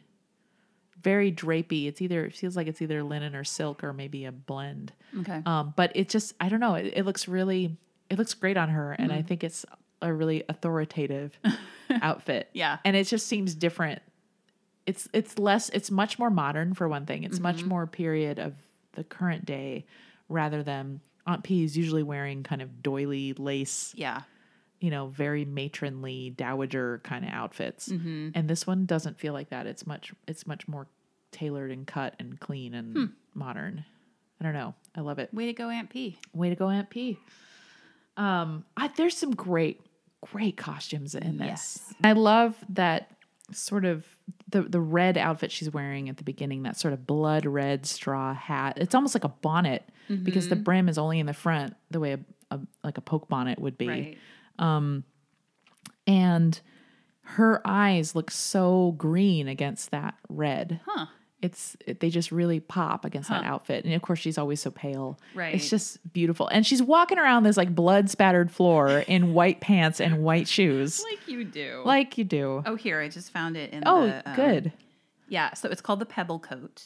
[1.03, 1.87] very drapey.
[1.87, 4.93] It's either it feels like it's either linen or silk or maybe a blend.
[5.21, 5.43] Okay.
[5.47, 6.75] Um, but it just I don't know.
[6.75, 7.77] It, it looks really
[8.09, 9.65] it looks great on her, and I think it's
[10.03, 11.39] a really authoritative
[12.03, 12.49] outfit.
[12.53, 12.79] Yeah.
[12.85, 14.03] and it just seems different.
[14.87, 15.69] It's it's less.
[15.71, 17.25] It's much more modern for one thing.
[17.25, 18.55] It's much more period of
[18.93, 19.85] the current day,
[20.29, 24.23] rather than Aunt P is usually wearing kind of doily lace, yeah.
[24.81, 27.89] You know, very matronly dowager kind of outfits.
[27.91, 28.31] Mm-hmm.
[28.35, 29.67] And this one doesn't feel like that.
[29.67, 30.87] It's much it's much more
[31.33, 33.05] tailored and cut and clean and Hmm.
[33.35, 33.85] modern.
[34.41, 34.75] I don't know.
[34.97, 35.33] I love it.
[35.35, 36.19] Way to go, Aunt P.
[36.33, 37.19] Way to go, Aunt P.
[38.17, 39.81] Um, I, there's some great,
[40.33, 41.47] great costumes in this.
[41.47, 41.95] Yes.
[42.03, 43.11] I love that
[43.53, 44.07] sort of
[44.49, 46.63] the the red outfit she's wearing at the beginning.
[46.63, 48.79] That sort of blood red straw hat.
[48.79, 50.51] It's almost like a bonnet because Mm-hmm.
[50.51, 53.59] the brim is only in the front, the way a, a like a poke bonnet
[53.59, 53.89] would be.
[53.89, 54.19] Right.
[56.07, 56.61] And
[57.23, 60.81] her eyes look so green against that red.
[60.87, 61.07] Huh.
[61.43, 64.71] It's it, they just really pop against that outfit, and of course she's always so
[64.71, 65.19] pale.
[65.35, 65.55] Right.
[65.55, 70.03] It's just beautiful, and she's walking around this like blood spattered floor in white pants
[70.03, 71.81] and white shoes, Like you do.
[71.87, 72.63] like you do.
[72.67, 74.73] oh, here I just found it in Oh, the um, good.
[75.31, 76.85] Yeah, so it's called the Pebble Coat,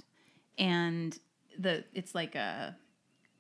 [0.57, 1.19] and
[1.59, 2.77] the it's like a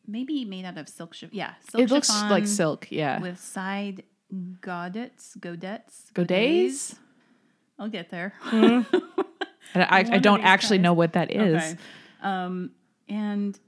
[0.08, 1.14] maybe made out of silk.
[1.20, 2.88] Chi- yeah, silk It looks like silk.
[2.90, 3.20] Yeah.
[3.20, 4.02] with side
[4.60, 6.96] godets, godets, Godets?
[7.78, 8.34] I'll get there.
[8.52, 8.87] And
[9.74, 10.84] I, I don't actually guys.
[10.84, 11.56] know what that is.
[11.56, 11.76] Okay.
[12.22, 12.70] Um,
[13.08, 13.58] and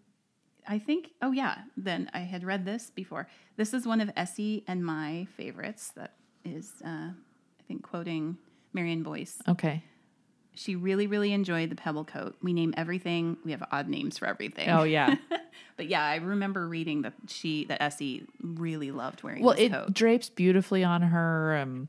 [0.67, 3.29] I think, oh yeah, then I had read this before.
[3.57, 5.93] This is one of Essie and my favorites.
[5.97, 6.15] That
[6.45, 8.39] is, uh, I think, quoting
[8.73, 9.39] Marion Boyce.
[9.49, 9.83] Okay.
[10.57, 12.35] She really, really enjoyed the Pebble Coat.
[12.43, 13.37] We name everything.
[13.45, 14.69] We have odd names for everything.
[14.71, 15.15] Oh yeah.
[15.77, 19.73] but yeah, I remember reading that she that Essie really loved wearing well, this it
[19.73, 19.93] coat.
[19.93, 21.57] drapes beautifully on her.
[21.57, 21.89] Um,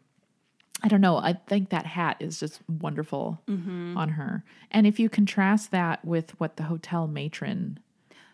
[0.83, 1.17] I don't know.
[1.17, 3.97] I think that hat is just wonderful Mm-hmm.
[3.97, 4.43] on her.
[4.69, 7.79] And if you contrast that with what the hotel matron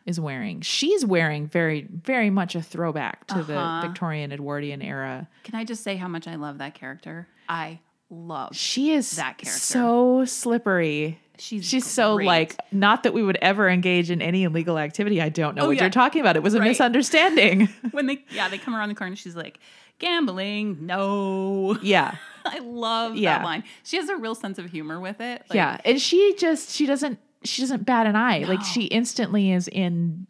[0.05, 3.81] is wearing, she's wearing very, very much a throwback to Uh-huh.
[3.81, 5.29] the Victorian Edwardian era.
[5.43, 7.27] Can I just say how much I love that character?
[7.47, 7.79] I
[8.13, 8.55] love.
[8.55, 9.59] She is That character.
[9.59, 11.19] so slippery.
[11.39, 12.27] She's She's so great.
[12.27, 15.19] like not that we would ever engage in any illegal activity.
[15.21, 15.83] I don't know Oh, what yeah.
[15.83, 16.35] you're talking about.
[16.35, 16.67] It was a Right.
[16.69, 17.67] misunderstanding.
[17.91, 19.15] when they yeah they come around the corner.
[19.15, 19.59] She's like
[19.99, 20.85] gambling.
[20.85, 21.77] No.
[21.81, 22.15] yeah.
[22.45, 23.37] I love Yeah.
[23.39, 23.63] that line.
[23.83, 25.41] She has a real sense of humor with it.
[25.49, 29.51] Like, yeah and she just she doesn't she doesn't bat an eye like she instantly
[29.51, 30.27] is in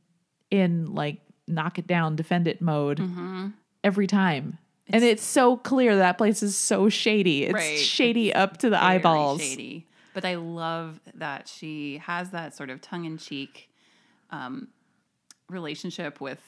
[0.50, 3.48] in like knock it down defend it mode Mm-hmm.
[3.84, 4.58] every time
[4.90, 7.78] and it's so clear that place is so shady it's Right.
[7.80, 9.88] shady up to the eyeballs Shady.
[10.14, 13.70] But I love that she has that sort of tongue in cheek
[14.30, 14.68] um,
[15.50, 16.40] relationship with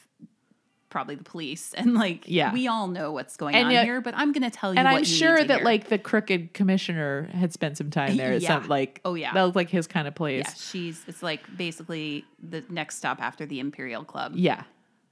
[0.89, 2.53] probably the police and like Yeah.
[2.53, 4.87] we all know what's going And on yet- here but i'm gonna tell you and
[4.87, 5.65] i'm you sure that hear.
[5.65, 8.59] like the crooked commissioner had spent some time there it's Yeah.
[8.59, 9.33] not like Oh, yeah.
[9.33, 13.21] that was like his kind of place yeah she's it's like basically the next stop
[13.21, 14.63] after the imperial club yeah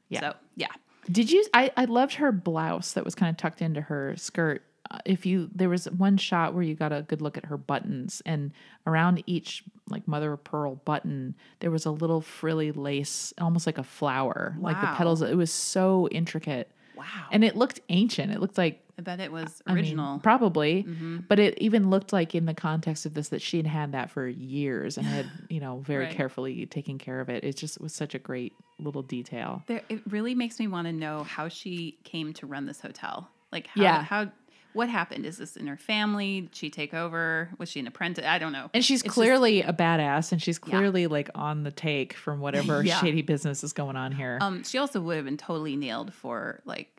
[0.10, 0.68] yeah so yeah
[1.12, 1.46] Did you?
[1.54, 4.64] I, I loved her blouse that was kind of tucked into her skirt.
[4.92, 7.58] Uh, if you, there was one shot where you got a good look at her
[7.58, 8.52] buttons, and
[8.86, 13.78] around each like mother of pearl button, there was a little frilly lace, almost like
[13.78, 15.22] a flower, like the petals.
[15.22, 16.70] It was so intricate.
[16.96, 17.06] Wow.
[17.32, 18.32] And it looked ancient.
[18.32, 20.20] It looked like I bet it was I mean, original.
[20.20, 21.18] probably, Mm-hmm.
[21.28, 24.12] but it even looked like in the context of this that she had had that
[24.12, 26.16] for years and had, you know, very Right.
[26.16, 27.44] carefully taken care of it.
[27.44, 29.64] It just was such a great little detail.
[29.68, 33.30] there, it really makes me want to know how she came to run this hotel.
[33.52, 34.04] Like, how, Yeah.
[34.04, 34.32] how,
[34.74, 35.26] what happened?
[35.26, 36.42] Is this in her family?
[36.42, 37.50] Did she take over?
[37.58, 38.26] Was she an apprentice?
[38.26, 38.70] I don't know.
[38.74, 42.40] And she's It's just- clearly a badass and she's clearly like on the take from
[42.40, 43.00] whatever Yeah.
[43.00, 44.38] shady business is going on here.
[44.42, 46.90] Um, she also would have been totally nailed for like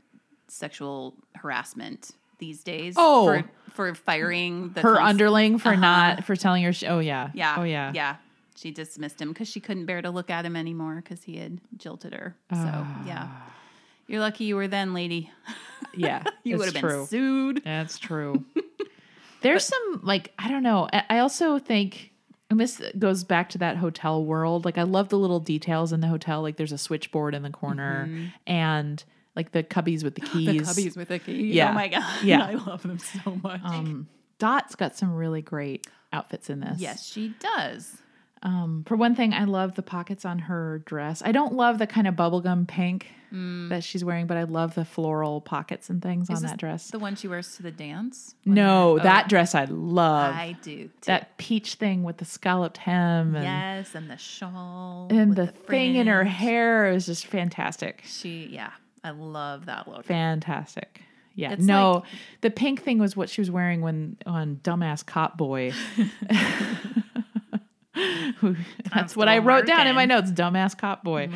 [0.48, 2.94] sexual harassment these days.
[2.96, 3.26] Oh.
[3.26, 5.80] for, for firing the her cons- underling for Uh-huh.
[5.80, 7.30] not for telling her sh- oh yeah.
[7.34, 7.56] Yeah.
[7.58, 7.92] Oh yeah.
[7.94, 8.16] Yeah.
[8.56, 11.60] She dismissed him because she couldn't bear to look at him anymore because he had
[11.76, 12.36] jilted her.
[12.52, 13.52] So yeah, Ah.
[14.06, 15.30] You're lucky you were then, lady.
[15.96, 16.24] Yeah.
[16.42, 17.62] You would have been sued.
[17.64, 18.44] That's true.
[19.42, 20.88] There's some like I don't know.
[20.92, 22.10] I also think
[22.50, 24.64] and this goes back to that hotel world.
[24.64, 26.42] Like I love the little details in the hotel.
[26.42, 28.08] Like there's a switchboard in the corner
[28.44, 29.04] and
[29.36, 30.48] like the cubbies with the keys.
[30.48, 30.56] Mm-hmm.
[30.58, 31.54] The cubbies with the keys.
[31.54, 31.70] Yeah.
[31.70, 32.24] Oh my god.
[32.24, 32.44] Yeah.
[32.44, 33.60] I love them so much.
[33.64, 34.08] Um,
[34.40, 36.78] Dot's got some really great outfits in this.
[36.80, 37.98] yes, she does.
[38.44, 41.22] Um, for one thing, I love the pockets on her dress.
[41.24, 44.84] I don't love the kind of bubblegum pink that she's wearing, but I love the
[44.84, 46.90] floral pockets and things Is on that dress.
[46.92, 48.36] The one she wears to the dance?
[48.44, 50.32] no, Oh, that dress I love.
[50.32, 50.84] I do.
[50.84, 50.90] Too.
[51.06, 55.46] that peach thing with the scalloped hem and, yes, and the shawl and with the,
[55.48, 58.02] thing in her hair is just fantastic.
[58.06, 58.70] She, yeah,
[59.02, 60.04] I love that look.
[60.04, 61.00] Fantastic.
[61.34, 61.54] Yeah.
[61.54, 62.02] It's no, like-
[62.42, 65.72] the pink thing was what she was wearing when on Dumbass Cop Boy.
[68.94, 70.30] That's what I wrote down in my notes.
[70.30, 71.28] Dumbass Cop Boy.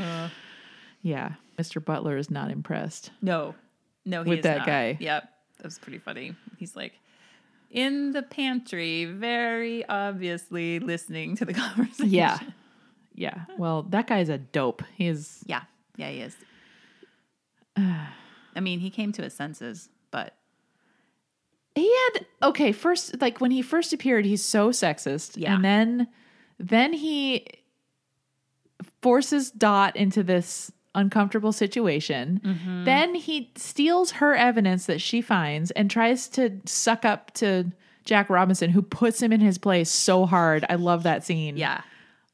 [1.03, 1.33] Yeah.
[1.59, 1.85] Mr.
[1.85, 3.11] Butler is not impressed.
[3.21, 3.55] No,
[4.05, 4.67] no, he With that not.
[4.67, 4.97] guy.
[5.01, 6.35] Yep, that was pretty funny.
[6.57, 6.93] He's like
[7.71, 12.11] in the pantry, very obviously listening to the conversation.
[12.11, 12.39] Yeah.
[13.15, 13.45] Yeah.
[13.59, 14.83] Well, that guy's a dope.
[14.95, 15.63] He is yeah,
[15.97, 16.37] yeah, he is.
[17.77, 20.35] I mean, he came to his senses, but
[21.75, 25.55] he had okay first like when he first appeared he's so sexist Yeah.
[25.55, 26.09] and then
[26.59, 27.47] then he
[29.03, 32.41] forces dot into this uncomfortable situation.
[32.45, 32.85] Mm-hmm.
[32.85, 37.71] then he steals her evidence that she finds and tries to suck up to
[38.05, 40.65] jack robinson who puts him in his place so hard.
[40.69, 41.57] I love that scene.
[41.57, 41.83] Yeah,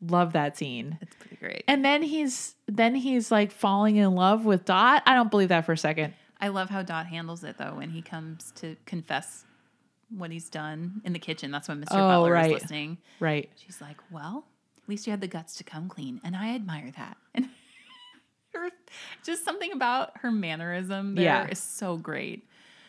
[0.01, 0.99] love that scene.
[1.03, 1.65] It's pretty great.
[1.69, 5.03] and then he's then he's like falling in love with dot.
[5.05, 6.15] I don't believe that for a second.
[6.41, 9.45] I love how Dot handles it though when he comes to confess
[10.17, 11.51] what he's done in the kitchen.
[11.51, 11.87] That's when Mr.
[11.93, 12.47] Oh, Butler right.
[12.55, 12.99] is listening.
[13.21, 14.45] right She's like, "Well,
[14.83, 17.49] at least you had the guts to come clean, and I admire that." And
[18.63, 18.71] her,
[19.25, 21.65] just something about her mannerism there is Yeah.
[21.65, 22.47] so great.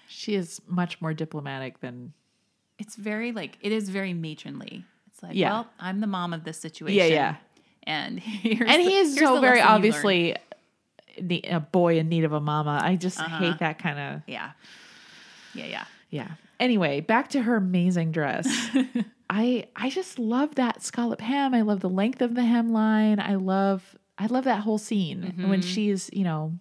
[0.07, 2.13] she is much more diplomatic than
[2.77, 4.85] It's very like it is very matronly.
[5.07, 5.49] It's like, Yeah.
[5.51, 6.97] well, I'm the mom of this situation.
[6.99, 7.35] Yeah, yeah.
[7.87, 9.95] And here's and he is so very lesson you learned.
[9.95, 10.35] obviously
[11.45, 12.79] a boy in need of a mama.
[12.83, 13.37] I just Uh-huh.
[13.39, 14.51] hate that kind of Yeah,
[15.55, 15.85] yeah, yeah.
[16.11, 16.27] yeah.
[16.59, 18.47] Anyway, back to her amazing dress.
[19.29, 21.53] I I just love that scallop hem.
[21.53, 23.19] I love the length of the hemline.
[23.19, 25.49] I love I love that whole scene Mm-hmm.
[25.49, 26.53] when she's you know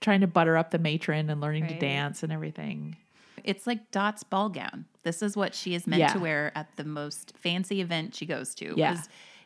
[0.00, 2.96] trying to butter up the matron and learning to dance and everything.
[3.42, 4.84] It's like Dot's ball gown.
[5.02, 6.12] This is what she is meant Yeah.
[6.12, 8.74] to wear at the most fancy event she goes to.
[8.76, 9.00] Yeah.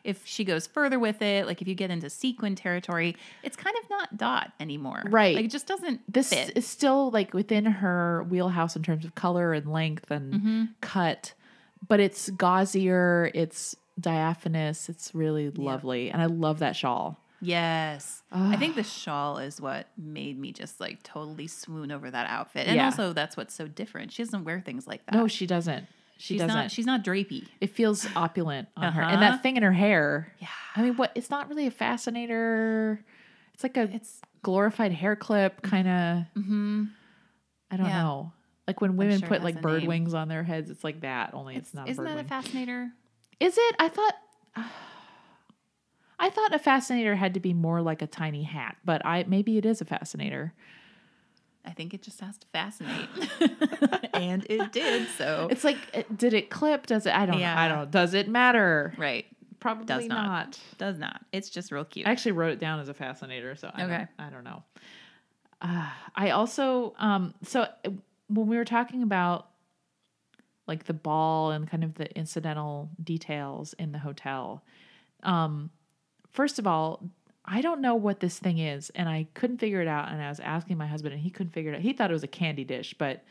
[0.05, 3.75] If she goes further with it, like if you get into sequin territory, it's kind
[3.83, 5.01] of not Dot anymore.
[5.05, 5.35] Right.
[5.35, 6.53] Like it just doesn't This fit.
[6.55, 10.63] is still like within her wheelhouse in terms of color and length and Mm-hmm.
[10.81, 11.33] cut,
[11.87, 16.09] but it's gauzier, it's diaphanous, it's really lovely.
[16.11, 17.19] And I love that shawl.
[17.41, 18.23] Yes.
[18.31, 22.65] I think the shawl is what made me just like totally swoon over that outfit.
[22.67, 22.85] And Yeah.
[22.85, 24.11] also that's what's so different.
[24.11, 25.13] She doesn't wear things like that.
[25.15, 25.85] No, she doesn't.
[26.17, 26.55] She she's doesn't.
[26.55, 27.47] not she's not drapey.
[27.59, 29.01] it feels opulent on her.
[29.01, 29.31] And Uh-huh.
[29.31, 30.31] that thing in her hair.
[30.39, 30.47] Yeah.
[30.75, 31.11] I mean, what?
[31.15, 33.03] It's not really a fascinator.
[33.53, 36.25] It's like a It's glorified hair clip, kind of.
[36.41, 36.89] mhm.
[37.71, 38.01] I don't Yeah.
[38.01, 38.31] know.
[38.67, 39.87] Like when women sure put like bird name.
[39.87, 41.33] wings on their heads, it's like that.
[41.33, 41.87] Only it's, not.
[41.89, 42.91] Isn't that a fascinator?
[43.39, 43.75] Is it?
[43.79, 44.13] I thought.
[46.17, 49.57] I thought a fascinator had to be more like a tiny hat, but I maybe
[49.57, 50.53] it is a fascinator.
[51.65, 53.09] I think it just has to fascinate.
[54.13, 55.07] and it did.
[55.17, 55.77] So It's like,
[56.15, 56.85] did it clip?
[56.87, 57.13] Does it?
[57.15, 57.39] I don't.
[57.39, 57.45] know.
[57.55, 57.91] I don't.
[57.91, 58.93] Does it matter?
[58.97, 59.25] right.
[59.59, 60.25] Probably Does not.
[60.25, 60.59] not.
[60.77, 61.21] Does not.
[61.31, 62.05] It's just real cute.
[62.05, 63.97] I actually wrote it down as a fascinator, so I Okay.
[63.97, 64.63] don't, I don't know.
[65.61, 67.89] Uh, I also um so uh,
[68.27, 69.47] when we were talking about
[70.67, 74.63] like the ball and kind of the incidental details in the hotel,
[75.23, 75.71] um
[76.29, 77.09] first of all,
[77.47, 80.09] I don't know what this thing is, and I couldn't figure it out.
[80.11, 81.81] And I was asking my husband, and he couldn't figure it out.
[81.81, 83.23] He thought it was a candy dish, but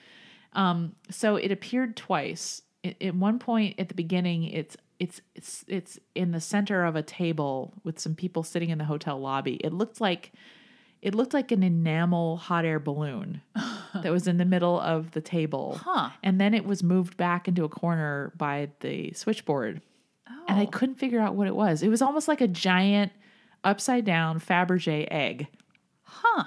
[0.52, 2.62] um, so it appeared twice.
[2.84, 6.94] At at one point at the beginning, it's it's it's it's in the center of
[6.96, 9.54] a table with some people sitting in the hotel lobby.
[9.56, 10.32] It looked like
[11.02, 13.42] It looked like an enamel hot air balloon
[14.02, 15.80] that was in the middle of the table.
[15.82, 16.10] Huh.
[16.22, 19.82] And then it was moved back into a corner by the switchboard.
[20.48, 20.68] And I Oh.
[20.68, 21.82] couldn't figure out what it was.
[21.82, 23.12] It was almost like a giant
[23.64, 25.48] upside down Fabergé egg.
[26.02, 26.44] Huh.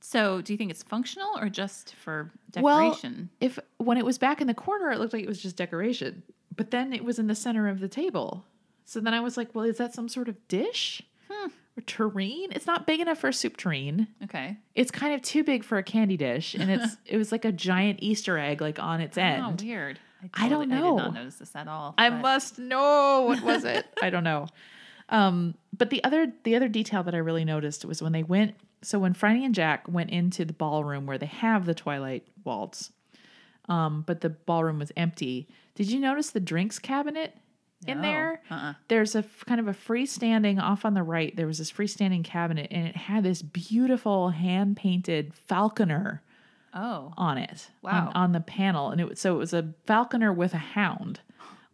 [0.00, 3.30] So, do you think it's functional or just for decoration?
[3.40, 5.56] Well, if when it was back in the corner, it looked like it was just
[5.56, 6.22] decoration.
[6.56, 8.44] But then it was in the center of the table.
[8.84, 11.00] So then I was like, well, is that some sort of dish?
[11.30, 11.48] Hmm.
[11.78, 12.50] Or tureen?
[12.50, 14.08] It's not big enough for a soup tureen.
[14.24, 14.56] okay.
[14.74, 16.54] It's kind of too big for a candy dish.
[16.54, 19.60] And it's it was like a giant Easter egg like on its Oh, end.
[19.62, 20.00] weird.
[20.34, 20.96] I don't totally- I know.
[20.96, 21.94] did not notice this at all.
[21.96, 23.86] I but- must know what was it.
[24.02, 24.48] I don't know.
[25.10, 28.54] Um, but the other the other detail that I really noticed was when they went.
[28.82, 32.92] So when Phryne and Jack went into the ballroom where they have the Twilight waltz,
[33.68, 35.48] um, but the ballroom was empty.
[35.74, 37.36] Did you notice the drinks cabinet
[37.86, 38.02] in No.
[38.02, 38.42] there?
[38.50, 38.74] Uh-uh.
[38.88, 41.34] There's a f- kind of a freestanding off on the right.
[41.36, 46.22] There was this freestanding cabinet, and it had this beautiful hand painted falconer
[46.72, 47.68] Oh, on it.
[47.82, 48.08] Wow.
[48.14, 48.90] On, on the panel.
[48.90, 51.20] And it was so it was a falconer with a hound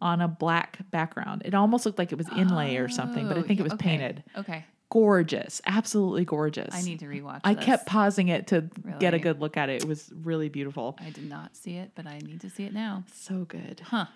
[0.01, 1.43] on a black background.
[1.45, 3.65] It almost looked like it was inlay or something, but I Oh, think it oh,
[3.65, 3.83] was okay.
[3.89, 4.25] painted.
[4.37, 4.65] Okay.
[4.91, 5.61] Gorgeous.
[5.67, 6.73] Absolutely gorgeous.
[6.75, 7.41] I need to rewatch.
[7.45, 7.65] I this.
[7.65, 8.69] kept pausing it to
[9.01, 9.83] get a good look at it.
[9.83, 10.97] It was really beautiful.
[11.01, 13.05] I did not see it, but I need to see it now.
[13.13, 13.81] So good.
[13.85, 14.07] Huh.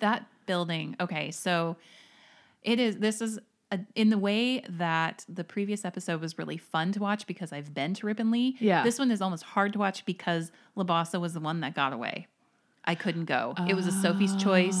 [0.00, 0.96] That building.
[1.00, 1.76] Okay, so
[2.62, 2.96] it is.
[2.98, 3.38] This is
[3.70, 7.72] a, in the way that the previous episode was really fun to watch because I've
[7.72, 8.56] been to Rippon Lea.
[8.58, 8.82] Yeah.
[8.82, 12.26] This one is almost hard to watch because Labassa was the one that got away.
[12.86, 13.54] I couldn't go.
[13.68, 14.80] It was a Sophie's choice.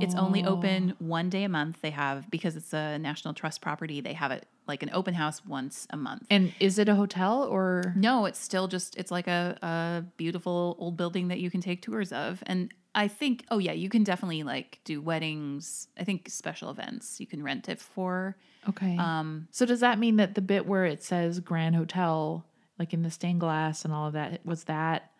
[0.00, 1.80] It's only open one day a month.
[1.80, 4.00] They have because it's a National Trust property.
[4.00, 6.26] They have it like an open house once a month.
[6.30, 10.76] And is it a hotel or No, it's still just it's like a, a beautiful
[10.78, 12.42] old building that you can take tours of.
[12.46, 15.88] And I think oh yeah, you can definitely like do weddings.
[15.98, 18.36] I think special events you can rent it for.
[18.68, 18.96] Okay.
[18.98, 22.44] Um so does that mean that the bit where it says Grand Hotel,
[22.78, 25.10] like in the stained glass and all of that, was that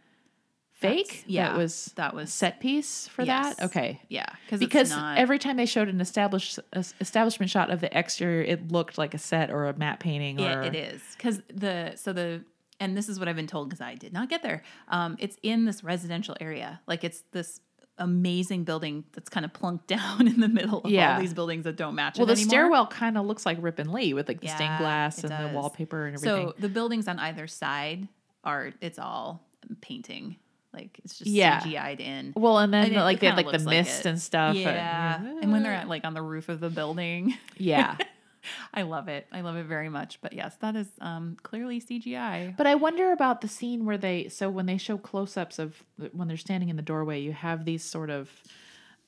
[0.77, 1.07] fake?
[1.09, 3.57] That's- yeah, That was that was set piece for yes.
[3.57, 3.67] that?
[3.67, 4.01] Okay.
[4.09, 8.43] Yeah, because not, every time they showed an established a- establishment shot of the exterior,
[8.43, 10.41] it looked like a set or a matte painting.
[10.41, 12.45] Or it, it is because the so the
[12.79, 14.63] and this is what I've been told because I did not get there.
[14.89, 17.61] Um, it's in this residential area, like it's this
[17.99, 21.15] amazing building that's kind of plunked down in the middle of Yeah.
[21.15, 22.19] all these buildings that don't match.
[22.19, 22.49] Well, the anymore.
[22.51, 26.05] stairwell kind of looks like Rippon Lea with like the stained glass and the wallpaper
[26.07, 26.49] and everything.
[26.49, 28.09] So the buildings on either side
[28.45, 29.43] are it's all
[29.81, 30.37] painting.
[30.77, 31.61] Like it's just Yeah.
[31.61, 32.33] CGI'd in.
[32.37, 34.55] well, and then And it- like it they had like the like mist and stuff.
[34.55, 35.21] and- Yeah.
[35.43, 37.35] and when they're at like on the roof of the building.
[37.57, 37.97] yeah.
[38.73, 39.27] I love it.
[39.33, 40.21] I love it very much.
[40.21, 42.57] But yes, that is um clearly CGI.
[42.57, 46.29] But I wonder about the scene where they so when they show close-ups of when
[46.29, 48.31] they're standing in the doorway, you have these sort of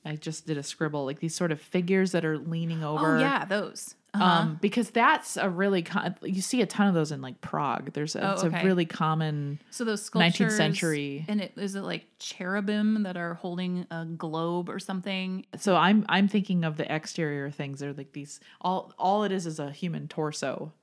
[0.03, 3.17] I just did a scribble like these sort of figures that are leaning over.
[3.17, 3.95] Oh yeah, those.
[4.13, 4.23] Uh-huh.
[4.23, 7.93] Um, because that's a really con- you see a ton of those in like Prague.
[7.93, 8.61] There's a, Oh, it's okay.
[8.61, 9.59] a really common.
[9.69, 11.25] so those sculptures 19th century.
[11.27, 15.45] and it is it like cherubim that are holding a globe or something.
[15.59, 17.79] So I'm I'm thinking of the exterior things.
[17.81, 20.73] They're like these all all it is is a human torso.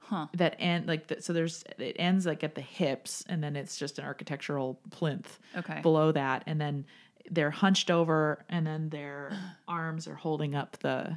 [0.00, 0.26] Huh.
[0.34, 3.78] That end like the, so there's it ends like at the hips and then it's
[3.78, 5.80] just an architectural plinth Okay.
[5.80, 6.84] below that and then
[7.30, 9.32] they're hunched over and then their
[9.68, 11.16] arms are holding up the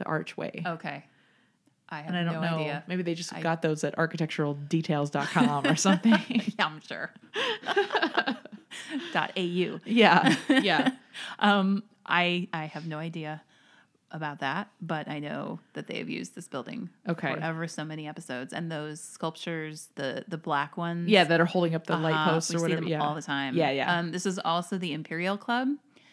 [0.00, 0.62] the archway.
[0.66, 1.04] Okay.
[1.92, 2.58] I have and I don't no know.
[2.62, 2.84] idea.
[2.88, 6.12] Maybe they just I- got those at architecturaldetails.com or something.
[6.28, 7.10] yeah, I'm sure.
[9.12, 9.80] Dot au.
[9.84, 10.36] yeah.
[10.48, 10.90] Yeah.
[11.38, 13.42] Um, I I have no idea
[14.12, 17.34] about that, but I know that they have used this building Okay.
[17.34, 21.44] for ever so many episodes, and those sculptures, the the black ones, Yeah, that are
[21.44, 22.80] holding up the light uh-huh, posts we or see whatever.
[22.82, 23.02] them yeah.
[23.02, 23.54] all the time.
[23.56, 23.98] Yeah, yeah.
[23.98, 25.68] Um, this is also the Imperial Club,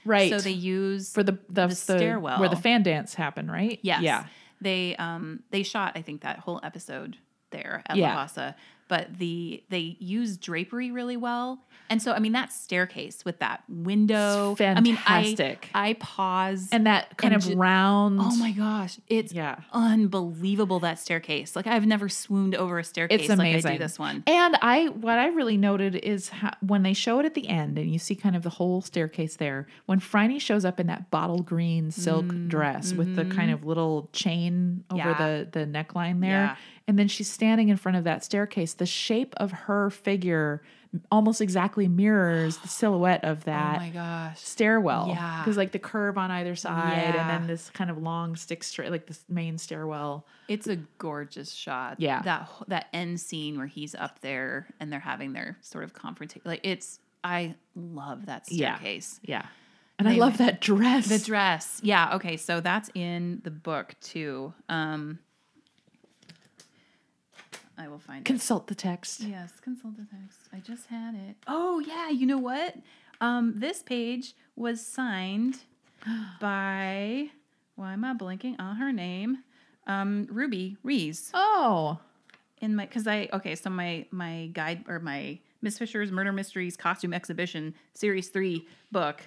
[0.07, 0.31] right.
[0.31, 2.39] So they use for the the, the the stairwell.
[2.39, 3.79] where the fan dance happened, right?
[3.81, 4.01] Yes.
[4.01, 4.25] Yeah.
[4.61, 7.17] They um they shot I think that whole episode
[7.51, 8.15] there at Yeah.
[8.15, 8.55] Labassa,
[8.87, 11.59] but the they use drapery really well.
[11.89, 14.51] And so I mean that staircase with that window.
[14.53, 15.69] It's I mean fantastic.
[15.73, 18.19] I I pause And that kind And of ju- round.
[18.21, 19.59] Oh my gosh, it's Yeah.
[20.01, 21.55] unbelievable that staircase.
[21.55, 24.23] Like I've never swooned over a staircase It's like I do this one.
[24.27, 27.77] And I, what I really noted is how, when they show it at the end,
[27.77, 29.67] and you see kind of the whole staircase there.
[29.85, 34.09] When Phryne shows up in that bottle green silk dress with the kind of little
[34.13, 35.21] chain over Mm, mm-hmm.
[35.21, 35.43] Yeah.
[35.43, 36.55] the the neckline there, Yeah.
[36.87, 38.73] And then she's standing in front of that staircase.
[38.73, 40.61] The shape of her figure
[41.11, 44.39] almost exactly mirrors the silhouette of Oh that my gosh.
[44.39, 45.07] stairwell.
[45.09, 45.41] Yeah.
[45.43, 48.89] because like the curve on either side, and then this kind of long stick straight,
[48.89, 50.25] like this main stairwell.
[50.47, 51.99] It's a gorgeous shot.
[51.99, 52.21] Yeah.
[52.21, 56.43] That that end scene where he's up there and they're having their sort of confrontation.
[56.45, 59.19] Like it's I love that staircase.
[59.23, 59.45] Yeah,
[59.99, 61.07] and I love that dress.
[61.09, 61.81] The dress.
[61.83, 64.53] Yeah, okay, so that's in the book too.
[64.69, 65.19] Um
[67.77, 68.25] I will find it.
[68.25, 69.21] Consult the text.
[69.21, 70.39] Yes, consult the text.
[70.53, 71.35] I just had it.
[71.47, 72.75] Oh yeah, you know what?
[73.21, 75.59] Um, this page was signed
[76.41, 77.29] by.
[77.75, 79.39] Why am I blinking on her name?
[79.85, 81.31] Um, Ruby Rees.
[81.33, 81.99] Oh,
[82.61, 86.75] in my because I okay, so my my guide or my Miss Fisher's Murder Mysteries
[86.75, 89.21] Costume Exhibition Series Three book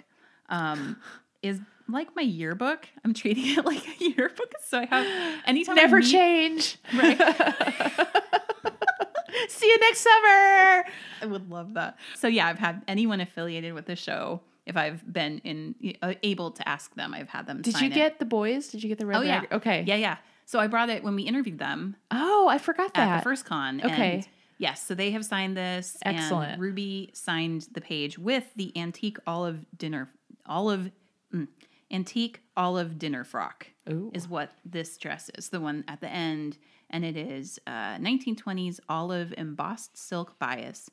[0.48, 0.96] um,
[1.42, 1.60] is
[1.92, 2.86] like my yearbook.
[3.04, 4.52] I'm treating it like a yearbook.
[4.66, 5.06] So I have
[5.46, 6.78] anytime never meet- change.
[6.94, 7.18] Right.
[9.48, 10.84] See you next summer.
[11.22, 11.96] I would love that.
[12.16, 14.40] So yeah, I've had anyone affiliated with the show.
[14.66, 17.62] If I've been in uh, able to ask them, I've had them.
[17.62, 17.94] Did you it.
[17.94, 18.68] get the boys?
[18.68, 19.40] Did you get the red Oh yeah.
[19.40, 19.52] bag?
[19.52, 19.84] Okay.
[19.86, 20.16] Yeah, yeah.
[20.46, 23.16] So I brought it when we interviewed them Oh, I forgot at that.
[23.18, 23.80] the first con.
[23.84, 24.14] Okay.
[24.14, 24.28] And
[24.58, 25.96] yes, so they have signed this.
[26.04, 26.52] Excellent.
[26.52, 30.10] And Ruby signed the page with the antique olive dinner
[30.46, 30.90] olive
[31.34, 31.48] mm,
[31.90, 34.10] antique olive dinner frock Ooh.
[34.14, 35.48] is what this dress is.
[35.48, 36.58] The one at the end,
[36.90, 40.90] and it is uh, 1920s olive embossed silk bias,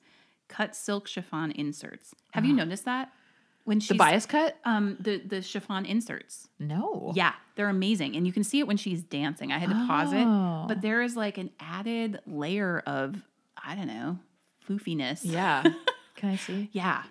[0.47, 2.13] cut silk chiffon inserts.
[2.31, 3.11] Have you noticed that
[3.65, 3.93] when she's Ah.
[3.93, 4.57] the bias cut?
[4.65, 6.47] um the the chiffon inserts?
[6.59, 7.11] No.
[7.15, 8.15] Yeah, they're amazing.
[8.15, 9.51] And you can see it when she's dancing.
[9.51, 10.65] I had to pause it, Oh.
[10.67, 13.21] but there is like an added layer of,
[13.61, 14.19] I don't know,
[14.67, 15.19] foofiness.
[15.23, 15.63] Yeah.
[16.15, 16.69] Can I see?
[16.71, 17.03] Yeah.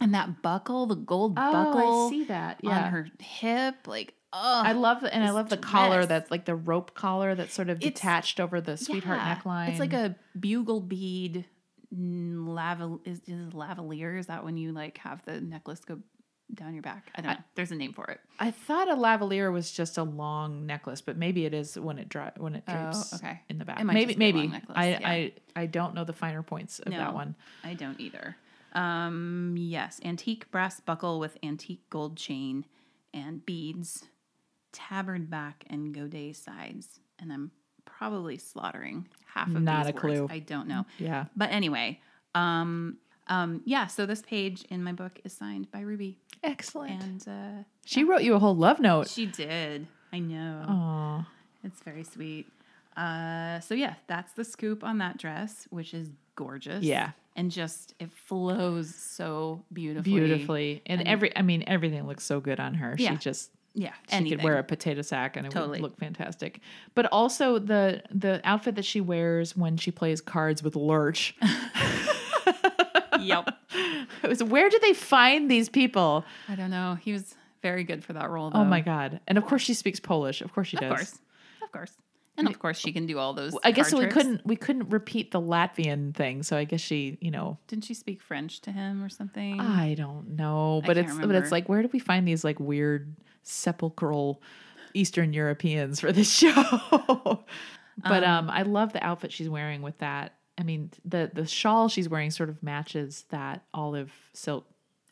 [0.00, 2.60] And that buckle, the gold Oh, buckle I see that.
[2.64, 2.88] on Yeah.
[2.90, 5.14] her hip, like, oh, I love that.
[5.14, 8.40] and I love the collar that's like the rope collar that's sort of It's- detached
[8.40, 9.36] over the sweetheart yeah.
[9.36, 9.68] neckline.
[9.70, 11.44] It's like a bugle bead
[11.94, 14.18] mm, laval is, is lavalier.
[14.18, 15.98] Is that when you like have the necklace go
[16.54, 17.10] down your back?
[17.14, 17.44] I don't know.
[17.54, 18.20] There's a name for it.
[18.38, 22.08] I thought a lavalier was just a long necklace, but maybe it is when it
[22.08, 23.40] dry when it drapes Oh, okay.
[23.48, 23.84] in the back.
[23.84, 25.08] Maybe just be a maybe long necklace, I, yeah.
[25.08, 27.34] I I don't know the finer points of that one.
[27.64, 28.36] I don't either.
[28.72, 32.64] Um, yes, antique brass buckle with antique gold chain
[33.12, 34.04] and beads,
[34.72, 37.50] tabard back and godet sides, and I'm
[37.84, 40.28] probably slaughtering half of Not these a clue.
[40.30, 40.86] I don't know.
[40.98, 41.24] Yeah.
[41.36, 42.00] But anyway,
[42.34, 43.86] um, um, yeah.
[43.88, 47.02] So this page in my book is signed by Ruby, Excellent.
[47.02, 49.08] and uh, she wrote you a whole love note.
[49.08, 49.86] she did.
[50.12, 50.64] I know.
[50.68, 51.28] Aw.
[51.64, 52.46] It's very sweet.
[52.96, 56.82] Uh, so yeah, that's the scoop on that dress, which is gorgeous.
[56.84, 57.10] Yeah.
[57.36, 60.12] And just it flows so beautifully.
[60.12, 60.82] Beautifully.
[60.86, 62.94] And, every I mean everything looks so good on her.
[62.98, 63.12] Yeah.
[63.12, 64.38] She just Yeah, she anything.
[64.38, 65.80] could wear a potato sack and it Totally.
[65.80, 66.60] would look fantastic.
[66.94, 71.34] But also the the outfit that she wears when she plays cards with Lurch.
[73.20, 73.48] yep.
[74.22, 76.24] it was where did they find these people?
[76.48, 76.96] I don't know.
[77.00, 78.50] He was very good for that role.
[78.50, 78.60] Though.
[78.60, 79.20] Oh my god.
[79.28, 80.40] And of course she speaks Polish.
[80.40, 80.90] Of course she Of does.
[80.90, 81.18] course,
[81.62, 81.92] of course,
[82.40, 83.56] and of course she can do all those.
[83.64, 84.14] I guess card we tricks.
[84.14, 87.94] couldn't we couldn't repeat the Latvian thing, so I guess she, you know, Didn't she
[87.94, 89.60] speak French to him or something?
[89.60, 93.14] I don't know, but it's but it's like where do we find these like weird
[93.42, 94.42] sepulchral
[94.94, 97.44] Eastern Europeans for this show?
[98.02, 100.34] but um, I love the outfit she's wearing with that.
[100.58, 104.66] I mean, the the shawl she's wearing sort of matches that olive silk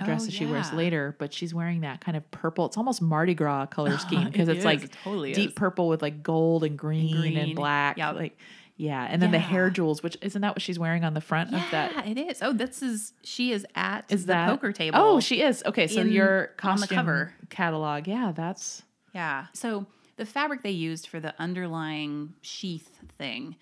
[0.04, 2.66] dress Oh, that she wears later, but she's wearing that kind of purple.
[2.66, 5.54] It's almost Mardi Gras color scheme It because it's is, like it totally deep is.
[5.54, 7.54] purple with like gold and green and, green.
[7.54, 7.98] black.
[7.98, 8.38] Yeah, Like
[8.80, 11.50] yeah, and then the hair jewels, which isn't that what she's wearing on the front
[11.50, 11.92] yeah, of that?
[12.06, 12.38] Yeah, it is.
[12.42, 14.98] Oh, this is she is at Is the that poker table.
[15.00, 15.64] Oh, she is.
[15.66, 17.34] Okay, so in- your costume cover.
[17.50, 18.06] catalog.
[18.06, 18.82] Yeah, that's
[19.12, 19.46] Yeah.
[19.52, 19.86] So
[20.16, 23.56] the fabric they used for the underlying sheath thing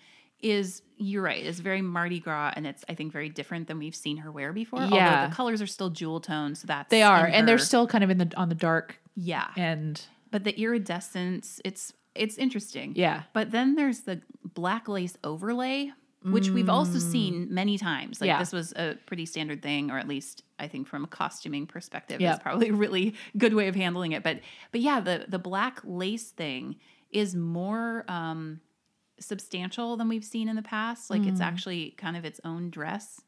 [0.51, 1.45] is you're right.
[1.45, 4.51] It's very Mardi Gras, and it's I think very different than we've seen her wear
[4.53, 4.79] before.
[4.81, 4.85] Yeah.
[5.15, 6.61] Although the colors are still jewel tones.
[6.61, 9.47] so that's they are, and they're still kind of in the on the dark yeah.
[9.55, 12.93] and But the iridescence, it's it's interesting.
[12.95, 13.23] Yeah.
[13.33, 15.91] But then there's the black lace overlay,
[16.23, 18.19] which we've also seen many times.
[18.19, 18.33] Like Mm.
[18.33, 18.39] Yeah.
[18.39, 22.19] this was a pretty standard thing, or at least I think from a costuming perspective,
[22.19, 22.33] Yeah.
[22.33, 24.23] is probably a really good way of handling it.
[24.23, 24.39] But
[24.71, 26.77] but yeah, the the black lace thing
[27.11, 28.59] is more um,
[29.19, 31.09] substantial than we've seen in the past.
[31.09, 31.29] Like Mm.
[31.31, 33.21] it's actually kind of its own dress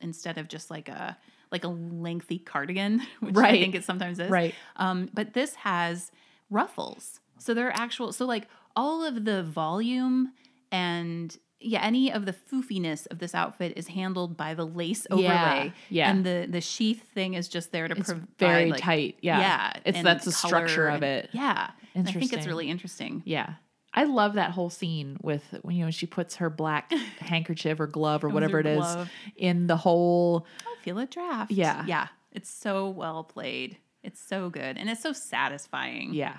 [0.00, 1.16] instead of just like a
[1.52, 4.30] like a lengthy cardigan, which I think it sometimes is.
[4.30, 4.54] Right.
[4.76, 6.10] Um, but this has
[6.50, 7.20] ruffles.
[7.38, 10.32] So they're actual so like all of the volume
[10.72, 15.24] and yeah, any of the foofiness of this outfit is handled by the lace overlay.
[15.26, 16.10] Yeah, yeah.
[16.10, 19.16] And the the sheath thing is just there to It's provide very like, tight.
[19.22, 19.38] Yeah.
[19.40, 19.72] Yeah.
[19.86, 21.30] It's that's the structure of it.
[21.32, 21.70] Yeah.
[21.94, 23.22] And I think it's really interesting.
[23.24, 23.54] Yeah.
[23.96, 27.86] I love that whole scene with when you know she puts her black handkerchief or
[27.86, 29.10] glove or whatever it is glove.
[29.36, 31.50] in the whole I feel a draft.
[31.50, 31.84] Yeah.
[31.86, 32.08] Yeah.
[32.32, 33.78] It's so well played.
[34.02, 34.76] It's so good.
[34.76, 36.12] And it's so satisfying.
[36.14, 36.36] yeah.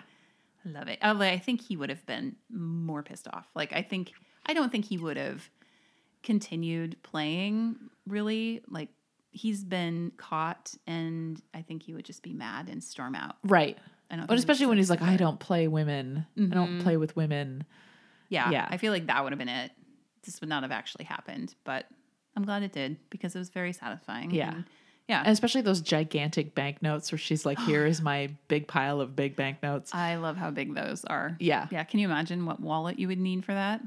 [0.66, 1.00] I love it.
[1.02, 3.48] Although I think he would have been more pissed off.
[3.56, 4.12] Like I think
[4.46, 5.50] I don't think he would have
[6.24, 8.62] continued playing really.
[8.70, 8.90] Like
[9.32, 13.38] he's been caught and I think he would just be mad and storm out.
[13.44, 13.78] Right.
[14.10, 15.02] I don't But especially when he's like.
[15.02, 16.26] I don't play women.
[16.38, 16.82] I don't mm-hmm.
[16.82, 17.66] play with women.
[18.30, 18.52] Yeah.
[18.52, 18.68] yeah.
[18.70, 19.72] I feel like that would have been it.
[20.24, 21.86] this would not have actually happened, but
[22.36, 24.32] I'm glad it did because it was very satisfying.
[24.32, 24.56] Yeah.
[24.56, 24.66] And-
[25.08, 25.22] yeah.
[25.22, 29.38] And especially those gigantic banknotes where she's like, "Here is my big pile of big
[29.38, 31.38] banknotes." I love how big those are.
[31.40, 31.68] Yeah.
[31.72, 31.86] Yeah.
[31.86, 33.82] Can you imagine what wallet you would need for that?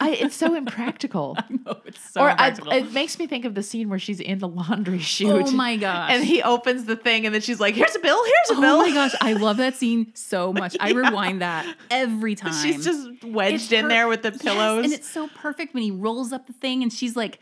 [0.00, 1.36] I, it's so impractical.
[1.66, 4.38] Oh, it's so or I, it makes me think of the scene where she's in
[4.38, 5.30] the laundry oh chute.
[5.48, 6.10] Oh my gosh.
[6.12, 8.18] And he opens the thing, and then she's like, "Here's a bill.
[8.24, 10.76] Here's a oh bill." Oh my gosh, I love that scene so much.
[10.80, 12.52] I rewind that every time.
[12.54, 14.84] She's just wedged It's in per- there with the Yes, pillows.
[14.84, 17.38] and it's so perfect when he rolls up the thing and she's like,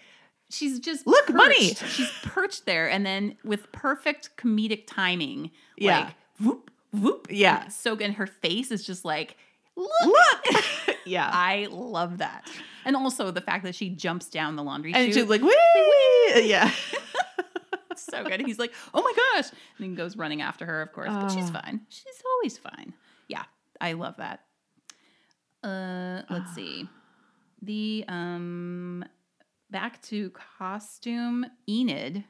[0.50, 1.36] she's just Look, perched.
[1.36, 1.74] money.
[1.74, 6.00] She's perched there, and then with perfect comedic timing, Yeah.
[6.06, 7.28] like whoop whoop.
[7.30, 7.68] Yeah.
[7.68, 8.06] So good.
[8.08, 9.36] And her face is just like,
[9.78, 9.88] look.
[10.04, 10.96] Look.
[11.06, 11.30] yeah.
[11.32, 12.48] I love that,
[12.84, 15.14] and also the fact that she jumps down the laundry and chute.
[15.14, 16.70] she's like, "Wee!" Yeah.
[17.96, 18.34] So good.
[18.34, 19.50] And he's like, oh my gosh.
[19.50, 21.08] And then goes running after her, of course.
[21.08, 21.80] But she's fine.
[21.88, 22.94] She's always fine.
[23.26, 23.42] Yeah.
[23.80, 24.44] I love that.
[25.64, 26.88] Uh let's see.
[27.60, 29.04] The um
[29.70, 32.24] back to costume, Enid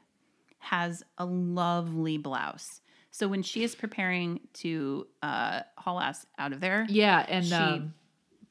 [0.57, 2.81] has a lovely blouse.
[3.11, 6.85] So when she is preparing to uh haul ass out of there.
[6.89, 7.25] Yeah.
[7.27, 7.93] And She- um,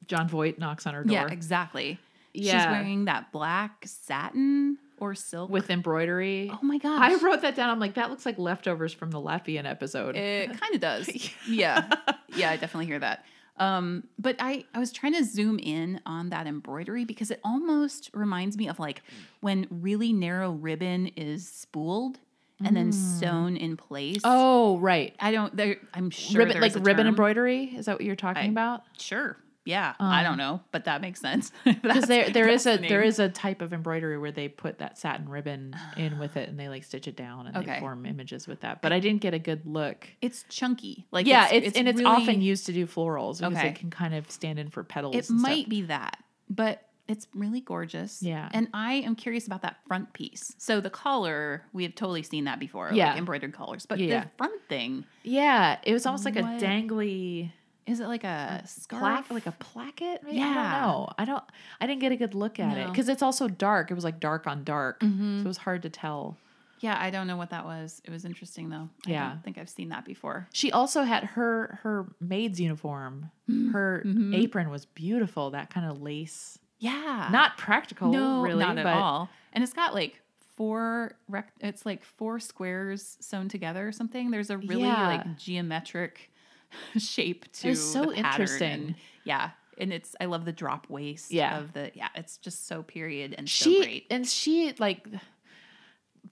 [0.06, 1.98] Jon Voight knocks on her door Yeah, exactly.
[2.34, 5.50] She's wearing that black satin or silk.
[5.50, 6.50] with embroidery.
[6.52, 7.00] oh my gosh.
[7.02, 7.68] I wrote that down.
[7.70, 10.16] I'm like, that looks like leftovers from the Latvian episode.
[10.16, 11.30] It kind of does.
[11.48, 11.88] yeah.
[12.36, 13.24] Yeah, I definitely hear that.
[13.56, 18.09] Um, but I, I was trying to zoom in on that embroidery because it almost
[18.14, 19.02] reminds me of like
[19.40, 22.18] when really narrow ribbon is spooled
[22.64, 24.20] and then sewn in place.
[24.24, 25.14] oh, right.
[25.20, 25.54] I don't.
[25.56, 27.06] There, I'm sure ribbon, like ribbon term.
[27.09, 27.64] embroidery.
[27.76, 28.82] Is that what you're talking I- about?
[28.98, 29.36] Sure.
[29.64, 29.92] Yeah.
[30.00, 31.52] I Um, don't know, but that makes sense.
[31.64, 34.96] Because there there is a there is a type of embroidery where they put that
[34.96, 38.46] satin ribbon in with it and they like stitch it down and they form images
[38.48, 38.80] with that.
[38.80, 40.09] But I didn't get a good look.
[40.22, 41.06] It's chunky.
[41.11, 43.68] Like yeah, it's, and it's really- often used to do florals because Okay.
[43.68, 45.14] it can kind of stand in for petals.
[45.14, 45.68] It and might stuff.
[45.70, 46.16] be that,
[46.48, 48.22] but it's really gorgeous.
[48.22, 48.48] Yeah.
[48.52, 50.54] And I am curious about that front piece.
[50.59, 53.09] So the collar, we have totally seen that before, Yeah.
[53.09, 53.86] like embroidered collars.
[53.86, 54.24] But Yeah.
[54.24, 57.50] the front thing, Yeah, it was almost like a dangly
[57.86, 59.00] is it like a scarf?
[59.00, 60.22] plaque, like a placket.
[60.22, 60.36] Maybe?
[60.42, 60.54] I Yeah.
[60.54, 61.09] don't know.
[61.16, 61.44] I don't.
[61.80, 63.90] I didn't get a good look at it because it's also dark.
[63.90, 65.38] It was like dark on dark, Mhm.
[65.38, 66.36] so it was hard to tell.
[66.80, 68.02] Yeah, I don't know what that was.
[68.04, 68.90] It was interesting though.
[69.06, 69.28] I Yeah.
[69.30, 70.48] don't think I've seen that before.
[70.52, 73.30] She also had her her maid's uniform.
[73.72, 74.34] Her Mhm.
[74.36, 75.50] apron was beautiful.
[75.52, 77.29] That kind of lace, Yeah.
[77.33, 79.29] not practical, no, really, not at all.
[79.53, 80.20] And it's got like
[80.57, 84.31] four rec- it's like four squares sewn together or something.
[84.31, 85.07] There's a really Yeah.
[85.09, 86.31] like geometric
[86.99, 88.70] shape to was so interesting.
[88.70, 89.51] and- yeah.
[89.81, 91.59] And it's I love the drop waist Yeah.
[91.59, 94.07] of the yeah, it's just so period and she so great.
[94.11, 95.07] and she like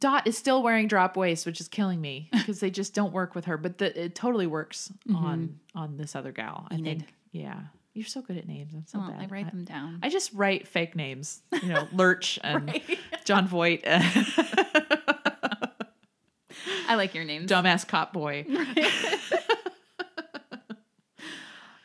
[0.00, 3.34] Dot is still wearing drop waist, which is killing me because they just don't work
[3.34, 3.56] with her.
[3.56, 6.66] But the, it totally works on on this other gal.
[6.70, 6.84] I Mm-hmm.
[6.84, 7.14] Think.
[7.32, 7.60] Yeah,
[7.96, 8.72] you're so good at names.
[8.74, 9.22] I'm so Well, bad.
[9.22, 9.98] I write them down.
[10.02, 11.42] I just write fake names.
[11.62, 12.98] You know, Lurch and Right.
[13.24, 13.82] Jon Voight,
[16.88, 17.50] I like your names.
[17.50, 18.44] dumbass cop boy.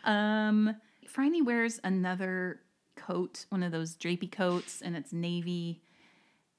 [0.04, 0.76] Um,
[1.08, 2.60] Phryne wears another
[2.96, 5.82] coat, one of those drapey coats, and it's navy,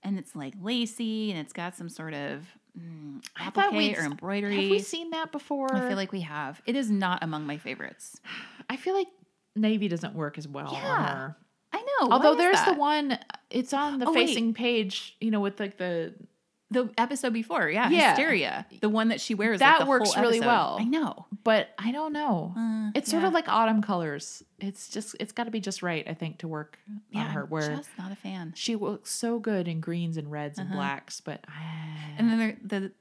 [0.03, 2.47] and it's like lacy, and it's got some sort of
[2.79, 4.55] mm, applique or embroidery.
[4.55, 5.75] Have we seen that before?
[5.75, 6.63] I feel like we have.
[6.67, 8.21] It is not among my favorites.
[8.71, 9.09] I feel like
[9.57, 11.15] navy doesn't work as well on Yeah.
[11.17, 11.37] her.
[11.73, 12.11] I know.
[12.13, 13.19] Although there's the one,
[13.51, 14.29] it's on the Oh, wait.
[14.29, 15.17] facing page.
[15.21, 16.15] You know, with like the
[16.71, 18.09] the episode before, yeah, Yeah.
[18.15, 19.59] hysteria, the one that she wears.
[19.61, 20.79] That like, the works whole really well.
[20.81, 21.27] I know.
[21.45, 22.55] but I don't know.
[22.57, 23.29] Uh, It's sort yeah.
[23.29, 24.43] of like autumn colors.
[24.59, 26.79] It's just it's got to be just right, I think, to work
[27.11, 27.43] yeah, on her.
[27.43, 28.55] I'm Where just not a fan.
[28.57, 30.77] she looks so good in greens and reds and Uh-huh.
[30.79, 31.45] blacks, but
[32.19, 32.93] And then there, the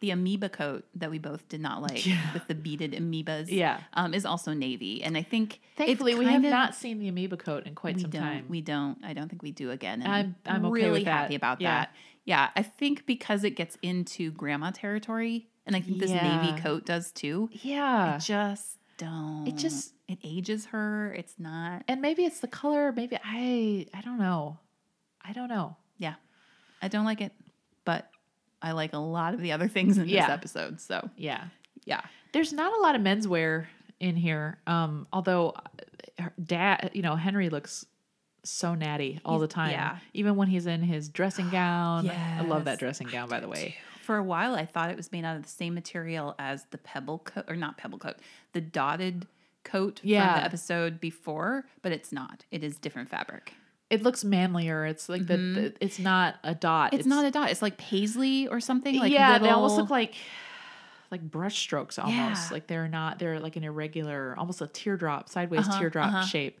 [0.00, 2.32] the amoeba coat that we both did not like Yeah.
[2.32, 3.46] with the beaded amoebas.
[3.50, 3.80] yeah.
[3.94, 7.36] um, is also navy, and I think Thankfully, we have of- not seen the amoeba
[7.36, 8.46] coat in quite some time.
[8.48, 8.98] We don't.
[9.04, 10.02] I don't think we do again.
[10.02, 11.70] And I'm- I'm okay really happy about Yeah.
[11.70, 11.94] that.
[12.24, 16.44] Yeah, I think because it gets into grandma territory, and I think this Yeah.
[16.44, 17.48] navy coat does too.
[17.52, 19.46] yeah, I just don't.
[19.48, 21.12] It just- it ages her.
[21.14, 21.84] It's not.
[21.88, 22.92] and maybe it's the color.
[22.92, 24.58] Maybe I I don't know.
[25.22, 25.76] I don't know.
[25.98, 26.14] Yeah,
[26.82, 27.32] I don't like it,
[28.62, 30.26] I like a lot of the other things in Yeah.
[30.26, 30.80] this episode.
[30.80, 31.44] So Yeah,
[31.84, 32.02] yeah,
[32.32, 33.66] there's not a lot of menswear
[34.00, 34.58] in here.
[34.66, 35.54] Um, although
[36.18, 37.86] uh, dad, you know, Henry looks
[38.44, 39.70] so natty all He's- the time.
[39.72, 39.98] yeah.
[40.14, 42.08] even when he's in his dressing gown.
[42.08, 43.76] I love that dressing gown, by the way.
[44.02, 46.78] For a while, I thought it was made out of the same material as the
[46.78, 48.16] pebble coat, or not pebble coat,
[48.52, 49.26] the dotted
[49.62, 50.32] coat Yeah.
[50.32, 52.44] from the episode before, but it's not.
[52.50, 53.52] It is different fabric.
[53.90, 54.86] It looks manlier.
[54.86, 56.92] It's like the, the it's not a dot.
[56.92, 57.00] Mm-hmm.
[57.00, 57.50] It's, not a dot.
[57.50, 58.96] It's like paisley or something.
[58.98, 60.14] Like yeah, they almost look like
[61.10, 62.16] like brush strokes almost.
[62.16, 62.48] Yeah.
[62.52, 63.18] Like they're not.
[63.18, 66.24] They're like an irregular, almost a teardrop, sideways Uh-huh, teardrop uh-huh.
[66.24, 66.60] shape.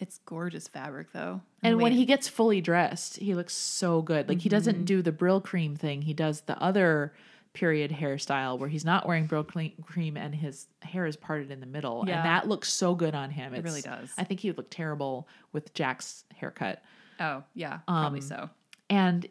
[0.00, 1.42] It's gorgeous fabric though.
[1.62, 4.28] And when he gets fully dressed, he looks so good.
[4.28, 6.02] Like he doesn't do the Brylcreem thing.
[6.02, 7.12] He does the other
[7.54, 12.04] period hairstyle where he's not wearing Brylcreem and his hair is parted in the middle.
[12.06, 12.16] Yeah.
[12.18, 13.54] And that looks so good on him.
[13.54, 14.10] It really does.
[14.16, 16.82] I think he would look terrible with Jack's haircut.
[17.20, 18.50] Oh yeah, probably Um, so.
[18.90, 19.26] And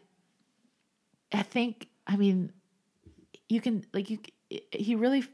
[1.32, 2.52] I think, I mean,
[3.48, 4.18] you can like you.
[4.72, 5.24] He really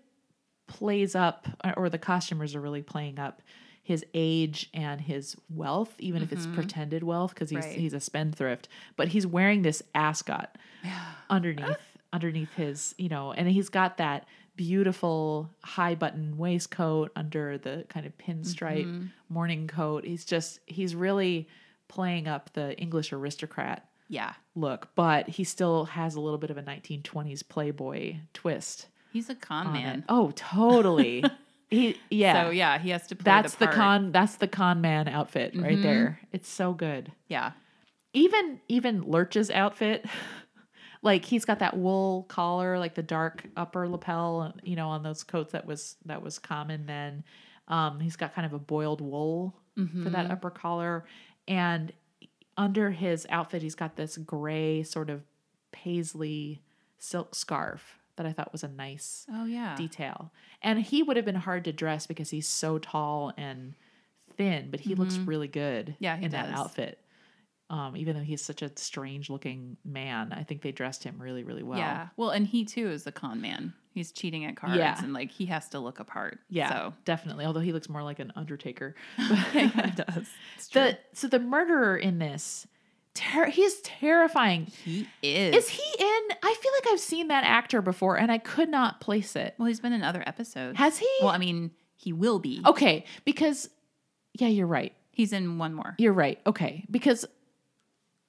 [0.66, 3.43] plays up, or the costumers are really playing up
[3.82, 7.78] his age and his wealth, even if it's pretended wealth, because he's Right.
[7.78, 8.68] he's a spendthrift.
[8.97, 10.57] But he's wearing this ascot
[11.30, 11.76] underneath
[12.15, 18.07] underneath his, you know, and he's got that beautiful high button waistcoat under the kind
[18.07, 20.05] of pinstripe morning coat.
[20.05, 21.49] He's just he's really
[21.89, 26.57] playing up the English aristocrat Yeah, look, but he still has a little bit of
[26.57, 28.87] a 1920s playboy twist.
[29.12, 29.99] he's a con man.
[29.99, 30.05] it.
[30.09, 31.25] Oh, totally.
[31.69, 32.45] he yeah.
[32.45, 33.73] So yeah, he has to play that's the, the.
[33.73, 33.81] Mm-hmm.
[33.81, 36.21] con that's the con man outfit right there.
[36.33, 37.11] It's so good.
[37.27, 37.53] Yeah,
[38.12, 40.07] Even even Lurch's outfit
[41.05, 45.23] like he's got that wool collar, like the dark upper lapel, you know, on those
[45.23, 47.23] coats that was that was common then.
[47.69, 50.11] Um, he's got kind of a boiled wool for Mm-hmm.
[50.13, 51.05] that upper collar,
[51.47, 51.93] and
[52.57, 55.23] under his outfit, he's got this gray sort of
[55.73, 56.63] paisley
[56.99, 59.75] silk scarf that I thought was a nice Oh yeah.
[59.77, 60.31] detail.
[60.63, 63.75] And he would have been hard to dress because he's so tall and
[64.37, 66.05] thin, but he looks really good Mm-hmm.
[66.05, 66.99] Yeah, in that outfit.
[67.71, 71.45] Um, even though he's such a strange looking man, I think they dressed him really,
[71.45, 71.79] really well.
[71.79, 72.09] Yeah.
[72.17, 73.73] Well, and he too is a con man.
[73.95, 75.03] He's cheating at cards Yeah.
[75.03, 76.41] and like he has to look apart.
[76.51, 77.47] Yeah, So definitely.
[77.47, 78.95] Although he looks more like an Undertaker.
[79.53, 80.27] he kind does.
[80.73, 82.67] The so the murderer in this,
[83.15, 84.67] ter- is terrifying.
[84.85, 85.55] he is.
[85.57, 86.23] Is he in?
[86.43, 89.55] I feel like I've seen that actor before, and I could not place it.
[89.59, 90.77] Well, he's been in other episodes.
[90.79, 91.09] Has he?
[91.21, 92.61] Well, I mean, he will be.
[92.67, 93.71] Okay, because
[94.35, 94.93] yeah, you're right.
[95.12, 95.95] He's in one more.
[95.99, 96.41] You're right.
[96.47, 97.25] Okay, because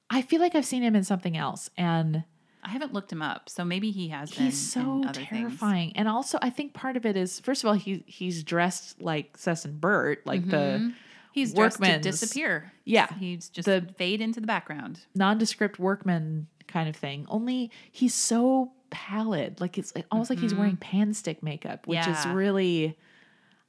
[0.10, 2.24] I feel like I've seen him in something else, and
[2.64, 4.46] I haven't looked him up, so maybe he has been.
[4.46, 5.30] he's so in other Things.
[5.30, 5.94] terrifying.
[5.96, 9.38] And also, I think part of it is, first of all, he he's dressed like
[9.38, 10.94] Cec and Bert, like the
[11.32, 12.72] He's workman to disappear.
[12.86, 13.14] Yeah.
[13.20, 15.02] he's just The- fade into the background.
[15.16, 17.26] nondescript workman kind of thing.
[17.28, 22.00] Only he's so pallid, like it's like, almost like he's wearing pan stick makeup, which
[22.00, 22.34] is Mm-hmm.
[22.34, 22.98] Really,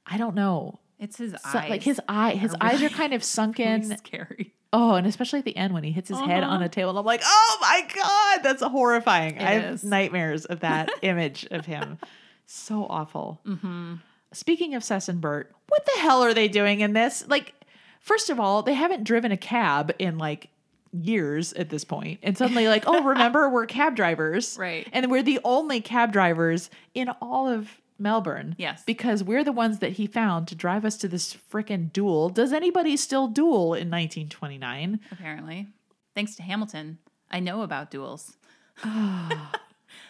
[0.05, 0.79] I don't know.
[0.97, 1.69] It's his So, eyes.
[1.69, 3.81] like his eye, his are eyes are kind of sunken.
[3.81, 4.53] really scary.
[4.79, 6.65] Oh, and especially at the end when he hits his head on Uh-huh.
[6.65, 9.39] a table, and I'm like, oh my god, that's horrifying.
[9.39, 9.83] I have is.
[9.83, 11.97] nightmares of that image of him.
[12.45, 13.41] So awful.
[13.47, 13.95] Mm-hmm.
[14.33, 17.27] Speaking of Cec and Bert, what the hell are they doing in this?
[17.27, 17.53] Like,
[18.01, 20.49] first of all, they haven't driven a cab in like
[20.93, 24.87] years at this point, and suddenly, like, oh, remember we're cab drivers, Right.
[24.93, 27.69] And we're the only cab drivers in all of
[27.99, 28.55] Melbourne.
[28.57, 28.83] Yes.
[28.85, 32.29] because we're the ones that he found to drive us to this frickin' duel.
[32.29, 34.99] Does anybody still duel in 1929?
[35.11, 35.67] Apparently,
[36.15, 36.97] thanks to Hamilton,
[37.31, 38.37] I know about duels.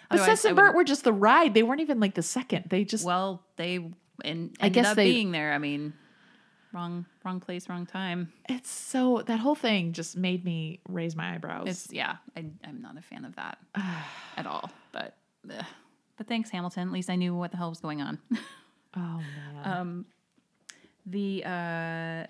[0.10, 1.54] But Cec and Bert were just the ride.
[1.54, 2.66] They weren't even like the second.
[2.70, 3.92] They just Well, they
[4.24, 5.52] and I guess up they- being there.
[5.54, 5.94] I mean,
[6.72, 8.32] wrong, wrong place, wrong time.
[8.48, 11.68] it's so that whole thing just made me raise my eyebrows.
[11.68, 13.58] It's yeah, I, I'm not a fan of that
[14.38, 14.72] at all.
[14.94, 15.16] But
[15.52, 15.66] ugh.
[16.18, 16.88] But thanks, Hamilton.
[16.88, 18.20] At least I knew what the hell was going on.
[18.96, 19.22] oh
[19.64, 20.06] man.
[21.06, 22.24] the uh,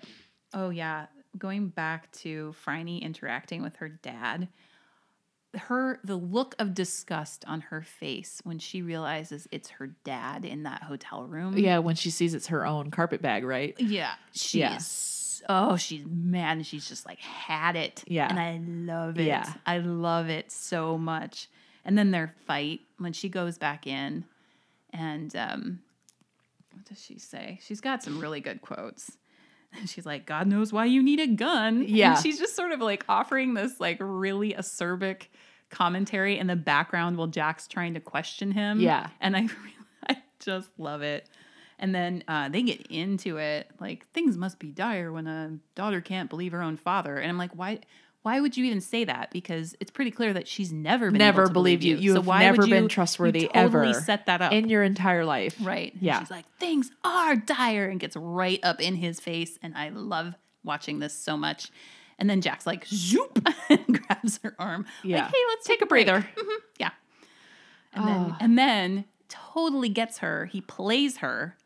[0.54, 4.48] oh yeah, going back to Phryne interacting with her dad.
[5.56, 10.64] Her the look of disgust on her face when she realizes it's her dad in
[10.64, 11.56] that hotel room.
[11.56, 13.74] yeah, when she sees it's her own carpet bag, right?
[13.80, 15.46] Yeah, she's Yeah.
[15.48, 18.04] oh, she's mad and she's just like had it.
[18.06, 18.28] Yeah.
[18.28, 18.60] and I
[18.92, 19.24] love it.
[19.24, 19.50] Yeah.
[19.64, 21.48] I love it so much.
[21.88, 24.26] And then their fight when she goes back in,
[24.92, 25.78] and um,
[26.74, 27.58] what does she say?
[27.62, 29.16] She's got some really good quotes.
[29.86, 31.82] She's like, God knows why you need a gun.
[31.86, 32.12] Yeah.
[32.12, 35.28] And she's just sort of like offering this like really acerbic
[35.70, 38.80] commentary in the background while Jack's trying to question him.
[38.80, 39.08] Yeah.
[39.20, 39.48] And I
[40.08, 41.28] I just love it.
[41.78, 46.00] And then uh, they get into it like things must be dire when a daughter
[46.00, 47.16] can't believe her own father.
[47.16, 47.80] And I'm like, why?
[48.22, 49.30] Why would you even say that?
[49.30, 52.02] Because it's pretty clear that she's never been Never able to believed believe you.
[52.02, 55.56] You have never been trustworthy you totally ever Set that up in your entire life.
[55.62, 55.92] Right.
[55.94, 56.18] And Yeah.
[56.20, 59.58] She's like, things are dire and gets right up in his face.
[59.62, 61.70] And I love watching this so much.
[62.18, 63.38] And then Jack's like, zoop,
[63.70, 64.84] and grabs her arm.
[65.04, 65.22] Yeah.
[65.22, 66.28] Like, hey, let's take, Take a break." breather.
[66.36, 66.90] Mhm, Yeah.
[67.92, 70.46] And then and then totally gets her.
[70.46, 71.56] He plays her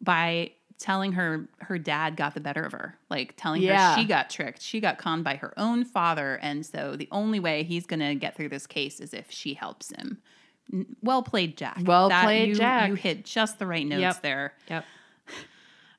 [0.00, 2.98] by telling her her dad got the better of her.
[3.10, 3.94] Like telling Yeah.
[3.94, 4.60] her she got tricked.
[4.60, 6.38] She got conned by her own father.
[6.42, 9.90] And so the only way he's gonna get through this case is if she helps
[9.94, 10.18] him.
[11.02, 11.78] Well played, Jack.
[11.84, 12.88] Well played, you, Jack.
[12.88, 14.22] You hit just the right notes Yep.
[14.22, 14.54] there.
[14.68, 14.84] Yep.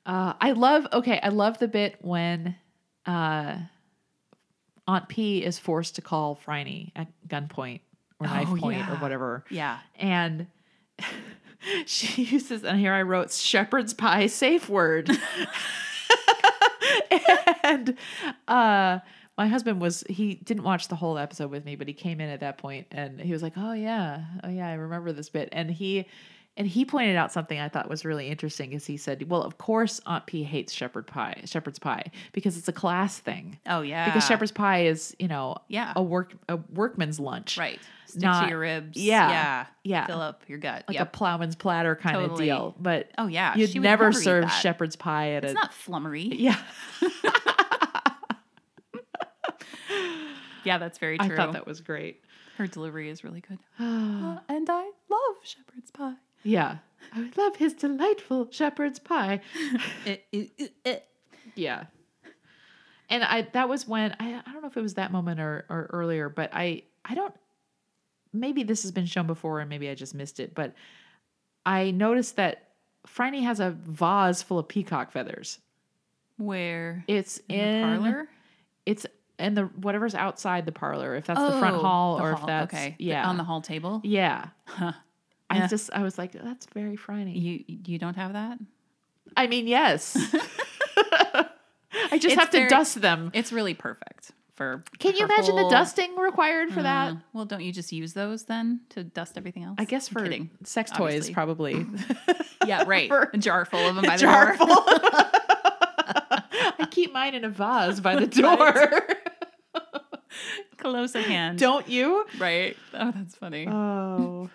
[0.05, 2.55] Uh, I love okay, I love the bit when
[3.05, 3.57] uh,
[4.87, 7.79] Aunt P is forced to call Phryne at gunpoint
[8.19, 9.43] or knife Oh, point or whatever.
[9.49, 9.79] Yeah.
[9.97, 10.47] And
[11.85, 15.09] she uses and here I wrote shepherd's pie safe word.
[17.63, 17.97] and
[18.47, 18.99] uh
[19.37, 22.29] my husband was he didn't watch the whole episode with me, but he came in
[22.29, 25.49] at that point and he was like, "Oh yeah, oh yeah, I remember this bit."
[25.51, 26.05] And he
[26.57, 28.73] and he pointed out something I thought was really interesting.
[28.73, 32.67] Is he said, "Well, of course, Aunt P hates shepherd pie, shepherd's pie, because it's
[32.67, 33.57] a class thing.
[33.67, 34.05] Oh yeah.
[34.05, 35.93] Because shepherd's pie is, you know, Yeah.
[35.95, 37.79] a work a workman's lunch, right.
[38.07, 38.97] Stick not- to your ribs.
[38.97, 39.65] yeah, Yeah.
[39.83, 40.05] yeah.
[40.07, 40.85] Fill up your gut.
[40.87, 41.07] like Yep.
[41.07, 42.75] a plowman's platter kind of deal.
[42.79, 43.55] But Oh yeah.
[43.55, 46.21] you'd never serve shepherd's pie at It's a not flummery.
[46.35, 46.57] yeah.
[50.63, 51.35] Yeah, that's very I true.
[51.35, 52.21] thought that was great.
[52.57, 53.59] Her delivery is really good.
[53.79, 56.15] Uh, and I love shepherd's pie.
[56.45, 56.77] Yeah,
[57.13, 59.41] I would love his delightful shepherd's pie.
[60.05, 60.99] Eh, eh, eh.
[61.55, 61.85] Yeah.
[63.09, 65.65] And I that was when I I don't know if it was that moment or
[65.69, 67.33] or earlier, but I I don't
[68.33, 70.73] maybe this has been shown before and maybe I just missed it, but
[71.65, 72.69] I noticed that
[73.07, 75.59] Phryne has a vase full of peacock feathers.
[76.37, 78.27] Where It's in, in, the parlor?
[78.85, 79.05] It's
[79.39, 82.39] in the whatever's outside the parlor, if that's the front Oh, hall the or hall,
[82.41, 82.95] if that's okay.
[82.99, 84.01] Yeah on the hall table.
[84.03, 84.47] yeah.
[84.65, 84.91] Huh.
[85.49, 85.67] I Yeah.
[85.67, 87.27] just I was like that's very Phryne.
[87.29, 88.57] You you don't have that?
[89.37, 90.15] I mean yes.
[92.11, 93.31] I just It's have to very- dust them.
[93.33, 94.83] It's really perfect for.
[94.99, 97.13] Can you imagine the dusting required for that?
[97.13, 99.75] Uh, well, don't you just use those then to dust everything else?
[99.79, 100.49] I guess I'm for kidding.
[100.63, 101.33] sex toys, obviously.
[101.33, 101.85] probably.
[102.65, 103.07] Yeah, right.
[103.07, 104.67] For- a jar full of them by the jar door.
[104.67, 104.83] full.
[106.77, 108.89] I keep mine in a vase by the door.
[110.77, 111.59] Close at hand.
[111.59, 112.25] Don't you?
[112.39, 112.75] Right.
[112.93, 113.67] Oh, that's funny.
[113.67, 114.49] Oh.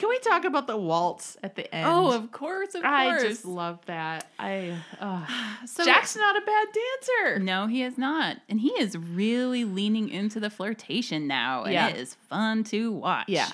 [0.00, 1.86] Can we talk about the waltz at the end?
[1.86, 3.22] oh, of course, of I course.
[3.22, 4.30] I just love that.
[4.38, 5.26] I uh,
[5.66, 7.38] so, Jack's not a bad dancer.
[7.38, 8.38] No, he is not.
[8.48, 11.64] And he is really leaning into the flirtation now.
[11.64, 11.88] And Yeah.
[11.88, 13.28] it is fun to watch.
[13.28, 13.50] Yeah.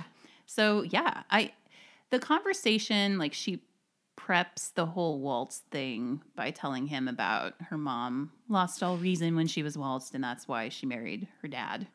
[0.46, 1.50] So yeah, I
[2.10, 3.62] the conversation, like she
[4.16, 9.48] preps the whole waltz thing by telling him about her mom lost all reason when
[9.48, 11.88] she was waltzed, and that's why she married her dad.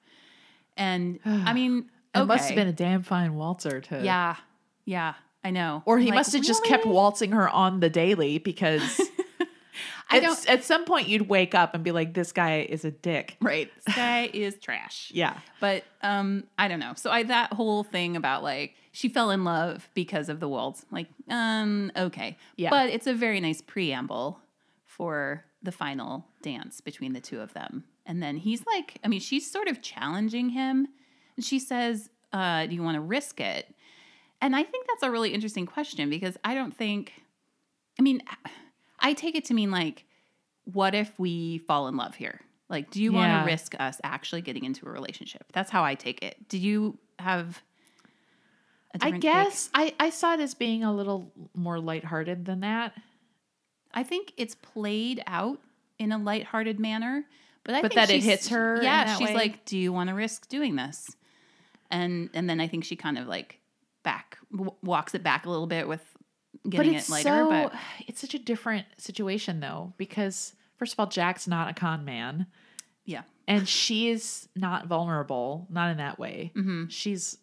[0.76, 4.36] And I mean, It must have been a damn fine waltzer to Yeah.
[4.86, 5.14] Yeah.
[5.44, 5.82] I know.
[5.86, 9.02] Or he Like, must have just kept waltzing her on the daily because
[10.10, 12.86] I at, don't at some point you'd wake up and be like, this guy is
[12.86, 13.38] a dick.
[13.42, 13.72] Right.
[13.86, 15.12] This guy is trash.
[15.14, 15.38] Yeah.
[15.60, 16.94] But um, I don't know.
[16.96, 20.86] So I that whole thing about like she fell in love because of the waltz.
[20.92, 22.38] Like, um, okay.
[22.58, 22.70] Yeah.
[22.70, 24.40] But it's a very nice preamble
[24.86, 27.86] for the final dance between the two of them.
[28.06, 30.88] And then he's like, I mean, she's sort of challenging him.
[31.42, 33.74] And she says, uh, do you want to risk it?
[34.42, 37.14] And I think that's a really interesting question because I don't think
[38.00, 38.22] I mean,
[39.00, 40.06] I take it to mean like,
[40.66, 42.42] what if we fall in love here?
[42.70, 45.46] Like, do you want to risk us actually getting into a relationship?
[45.52, 46.48] That's how I take it.
[46.48, 47.64] Do you have?
[49.02, 49.22] I take?
[49.22, 52.94] guess I, I saw it as being a little more lighthearted than that.
[53.96, 55.60] I think it's played out
[55.98, 57.26] in a lighthearted manner,
[57.64, 59.34] but I But think that it hits her Yeah, she's way?
[59.34, 61.16] like, "Do you want to risk doing this?"
[61.92, 63.60] And and then I think she kind of like
[64.04, 66.04] back w- walks it back a little bit with
[66.70, 67.30] getting it lighter.
[67.30, 67.74] so but
[68.08, 72.48] it's such a different situation though because first of all, Jack's not a con man,
[73.06, 76.52] yeah, and she is not vulnerable, not in that way.
[76.56, 77.38] hmm She's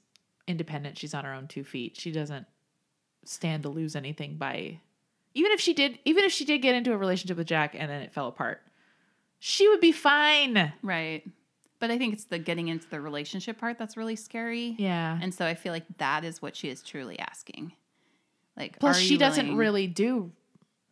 [0.47, 0.97] independent.
[0.99, 1.97] She's on her own two feet.
[1.97, 2.47] She doesn't
[3.25, 4.81] stand to lose anything by
[5.35, 7.91] even if she did even if she did get into a relationship with Jack and
[7.91, 8.63] then it fell apart.
[9.41, 10.73] She would be fine.
[10.83, 11.23] right.
[11.81, 14.75] But I think it's the getting into the relationship part that's really scary.
[14.79, 15.19] Yeah.
[15.23, 17.73] And so I feel like that is what she is truly asking.
[18.57, 20.33] Like, Plus, she doesn't willing- really do,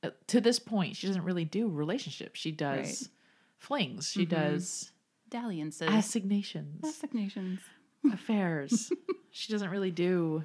[0.04, 2.38] uh, to this point, she doesn't really do relationships.
[2.38, 3.10] She does Right.
[3.58, 4.08] flings.
[4.10, 4.28] She Mhm.
[4.30, 4.92] does
[5.28, 7.58] dalliances, assignations, assignations.
[8.12, 8.92] affairs.
[9.32, 10.44] she doesn't really do,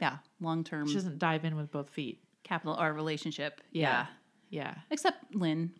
[0.00, 2.22] Yeah, long term she doesn't dive in with both feet.
[2.42, 3.62] capital R relationship.
[3.72, 4.06] Yeah.
[4.50, 4.64] Yeah.
[4.74, 4.74] Yeah.
[4.90, 5.72] except Lin.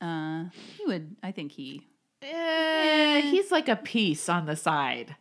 [0.00, 1.16] Uh, he would.
[1.22, 1.86] I think he.
[2.24, 5.16] Eh, he's like a piece on the side.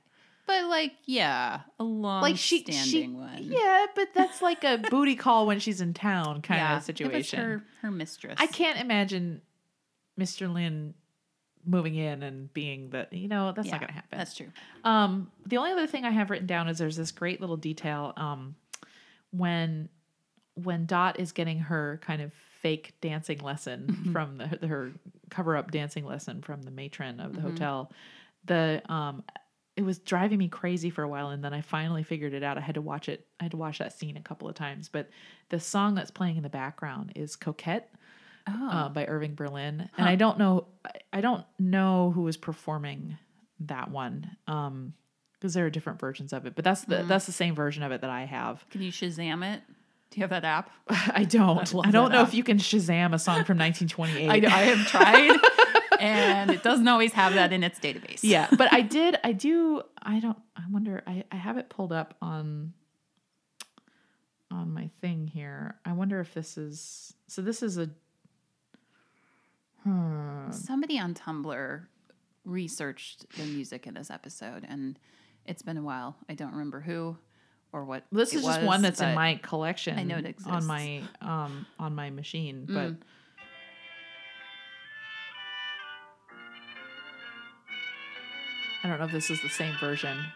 [0.45, 3.39] But like, yeah, a long Like she, standing she one.
[3.43, 7.39] yeah, but that's like a booty call when she's in town kind Yeah, of situation.
[7.39, 8.35] her her mistress.
[8.39, 9.41] I can't imagine
[10.19, 10.53] Mr.
[10.53, 10.93] Lin
[11.65, 14.17] moving in and being the, you know, that's Yeah, not going to happen.
[14.17, 14.51] That's true.
[14.83, 18.13] Um, the only other thing I have written down is there's this great little detail
[18.17, 18.55] um,
[19.31, 19.87] when
[20.55, 22.33] when Dot is getting her kind of
[22.63, 24.11] fake dancing lesson Mm-hmm.
[24.11, 24.91] from the, her
[25.29, 27.49] cover up dancing lesson from the matron of the Mm-hmm.
[27.51, 27.91] hotel.
[28.45, 29.23] The um,
[29.75, 32.57] it was driving me crazy for a while, and then I finally figured it out.
[32.57, 33.25] I had to watch it.
[33.39, 35.09] I had to watch that scene a couple of times, but
[35.49, 37.89] the song that's playing in the background is "Coquette."
[38.45, 38.69] Oh.
[38.69, 40.67] uh, by Irving Berlin, and I don't know,
[41.13, 43.17] I- don't know who was performing
[43.61, 44.93] that one, um,
[45.33, 46.53] because there are different versions of it.
[46.53, 47.07] But that's the Mm-hmm.
[47.07, 48.65] that's the same version of it that I have.
[48.69, 49.61] Can you Shazam it?
[50.13, 50.69] Do you have that app?
[50.89, 51.73] I don't.
[51.73, 52.27] love I don't know app.
[52.27, 54.29] if you can Shazam a song from 1928.
[54.29, 55.39] I, I have tried,
[55.99, 58.19] and it doesn't always have that in its database.
[58.21, 59.17] yeah, but I did.
[59.23, 59.81] I do.
[60.03, 60.37] I don't.
[60.55, 61.01] I wonder.
[61.07, 62.73] I I have it pulled up on
[64.51, 65.77] on my thing here.
[65.83, 67.15] I wonder if this is.
[67.27, 67.89] So this is a.
[69.81, 70.51] Hmm.
[70.51, 71.81] Somebody on Tumblr
[72.45, 74.99] researched the music in this episode, and
[75.43, 76.17] it's been a while.
[76.29, 77.17] I don't remember who
[77.73, 78.05] or what.
[78.11, 79.97] This it is just was, one that's in my collection.
[79.99, 82.91] I know it exists on my um on my machine, but.
[82.91, 82.97] Mm.
[88.85, 90.17] I don't know if this is the same version.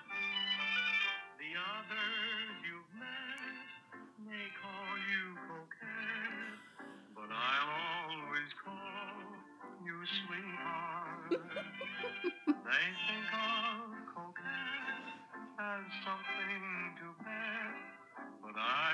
[15.77, 18.93] as something to pet, but I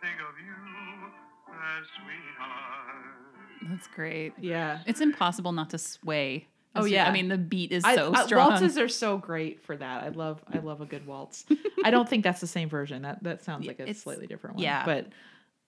[0.00, 1.10] think of you
[1.50, 3.70] as sweetheart.
[3.70, 4.32] That's great.
[4.40, 4.80] Yeah.
[4.86, 6.48] It's impossible not to sway.
[6.76, 7.08] Oh, It's- yeah.
[7.08, 8.50] I mean the beat is I- so I- strong.
[8.50, 10.02] waltzes are so great for that.
[10.02, 11.46] I love I love a good waltz.
[11.84, 13.02] I don't think that's the same version.
[13.02, 14.64] That that sounds like a It's- slightly different one.
[14.64, 14.84] yeah.
[14.84, 15.06] But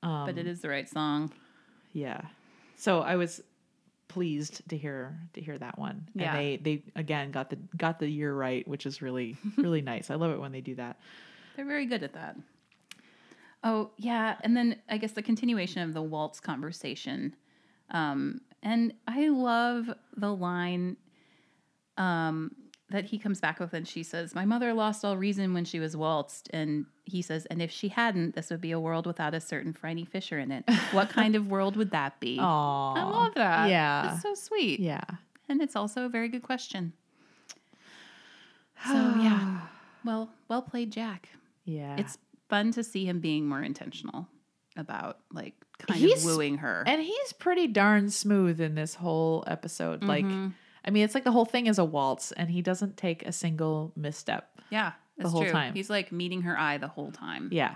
[0.02, 1.32] um but it is the right song.
[1.92, 2.22] yeah.
[2.76, 3.40] So I was
[4.08, 6.08] pleased to hear to hear that one.
[6.14, 6.34] Yeah.
[6.34, 10.10] And they they again got the got the year right, which is really really nice.
[10.10, 10.98] I love it when they do that.
[11.56, 12.36] They're very good at that.
[13.64, 14.36] Oh, yeah.
[14.42, 17.34] And then I guess the continuation of the waltz conversation.
[17.90, 20.96] Um, and I love the line
[21.96, 22.54] um,
[22.90, 25.80] that he comes back with, and she says, My mother lost all reason when she
[25.80, 26.48] was waltzed.
[26.52, 29.72] And he says, And if she hadn't, this would be a world without a certain
[29.72, 30.64] Phryne Fisher in it.
[30.92, 32.38] What kind of world would that be?
[32.40, 32.94] Aw.
[32.94, 33.70] I love that.
[33.70, 34.12] Yeah.
[34.14, 34.78] It's so sweet.
[34.80, 35.02] Yeah.
[35.48, 36.92] And it's also a very good question.
[38.86, 39.60] So, yeah.
[40.04, 41.30] Well, well played, Jack
[41.64, 41.96] Yeah.
[41.98, 42.18] it's
[42.48, 44.28] fun to see him being more intentional
[44.76, 46.84] about like kind He's- of wooing her.
[46.86, 50.04] and he's pretty darn smooth in this whole episode.
[50.04, 50.48] Like Mm-hmm.
[50.86, 53.32] I mean, it's like the whole thing is a waltz and he doesn't take a
[53.32, 54.48] single misstep.
[54.70, 55.50] yeah, that's whole true.
[55.52, 55.74] time.
[55.74, 57.48] He's like meeting her eye the whole time.
[57.52, 57.74] Yeah.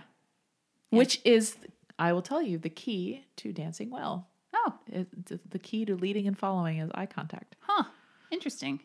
[0.91, 1.57] Which is,
[1.99, 4.29] I will tell you, the key to dancing well.
[4.55, 7.57] Oh, It, the- the key to leading and following is eye contact.
[7.61, 7.85] huh.
[8.31, 8.81] Interesting.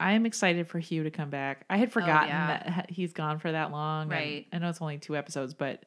[0.00, 1.64] I am excited for Hugh to come back.
[1.70, 2.62] I had forgotten Oh, yeah.
[2.76, 4.02] that he's gone for that long.
[4.02, 4.46] and Right.
[4.52, 5.84] I know it's only two episodes, but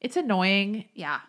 [0.00, 0.86] it's annoying.
[0.94, 1.20] Yeah.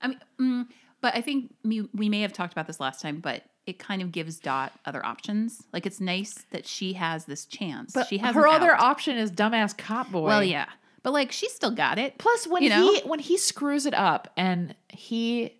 [0.00, 0.66] I mean, mm,
[1.00, 4.00] but I think we, we may have talked about this last time, but it kind
[4.02, 5.62] of gives Dot other options.
[5.72, 7.92] Like it's nice that she has this chance.
[7.92, 8.80] But she has her other out.
[8.80, 10.22] option is dumbass cop boy.
[10.26, 10.66] Well, yeah,
[11.02, 12.18] but like she's still got it.
[12.18, 12.92] Plus, when You know?
[12.92, 15.52] he when he screws it up, and he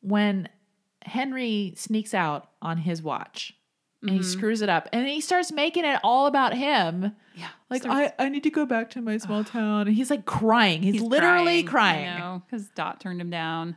[0.00, 0.48] when
[1.04, 3.54] Henry sneaks out on his watch,
[4.00, 4.16] and Mm-hmm.
[4.18, 7.12] he screws it up, and he starts making it all about him.
[7.36, 10.10] Yeah, Like starts- I, I need to go back to my small town, and he's
[10.10, 10.82] like crying.
[10.82, 12.42] He's, literally crying.
[12.46, 13.76] because Dot turned him down.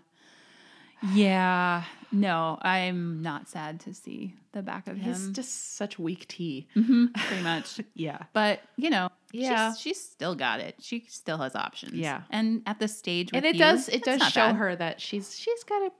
[1.13, 5.33] Yeah, no, I'm not sad to see the back of He's him.
[5.33, 6.67] just such weak tea.
[6.75, 7.79] Mhm, pretty much.
[7.93, 8.19] Yeah.
[8.33, 9.71] But you know, Yeah.
[9.73, 10.75] she's, she's still got it.
[10.79, 11.93] She still has options.
[11.93, 12.21] Yeah.
[12.29, 14.55] and at the stage, and it Hugh, does it does show bad.
[14.55, 15.91] her that she's she's got a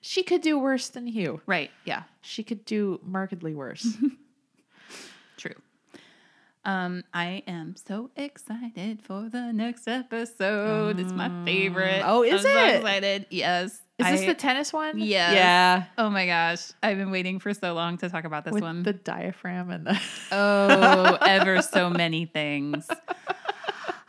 [0.00, 1.40] she could do worse than Hugh.
[1.46, 1.70] right.
[1.84, 3.84] Yeah, She could do markedly worse.
[5.36, 5.54] true.
[6.64, 11.00] Um, I am so excited for the next episode.
[11.00, 12.02] it's my favorite.
[12.04, 12.76] Oh, is I'm so it?
[12.76, 13.26] excited.
[13.30, 13.80] Yes.
[13.98, 14.98] Is this the tennis one?
[14.98, 15.32] Yeah.
[15.32, 15.84] Yeah.
[15.98, 18.82] Oh my gosh, I've been waiting for so long to talk about this With one.
[18.84, 20.00] the diaphragm and the
[20.32, 22.86] oh, ever so many things.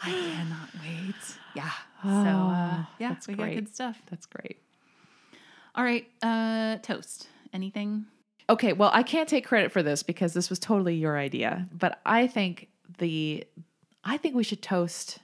[0.02, 1.16] I cannot wait.
[1.56, 1.72] Yeah.
[2.04, 3.56] So uh, Oh, yeah, that's we got great.
[3.56, 4.00] good stuff.
[4.10, 4.58] That's great.
[5.76, 7.28] All right, uh, toast.
[7.52, 8.06] Anything?
[8.50, 12.00] Okay, well, I can't take credit for this because this was totally your idea, but
[12.06, 12.68] I think
[13.00, 13.44] the
[14.04, 15.18] I think we should toast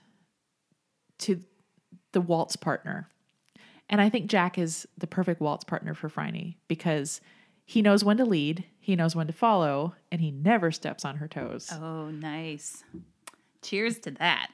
[1.20, 1.40] to
[2.14, 3.10] the waltz partner.
[3.90, 7.22] And I think Jack is the perfect waltz partner for Phryne because
[7.66, 11.18] he knows when to lead, he knows when to follow, and he never steps on
[11.18, 11.70] her toes.
[11.72, 12.84] Oh, nice.
[13.62, 14.52] Cheers to that.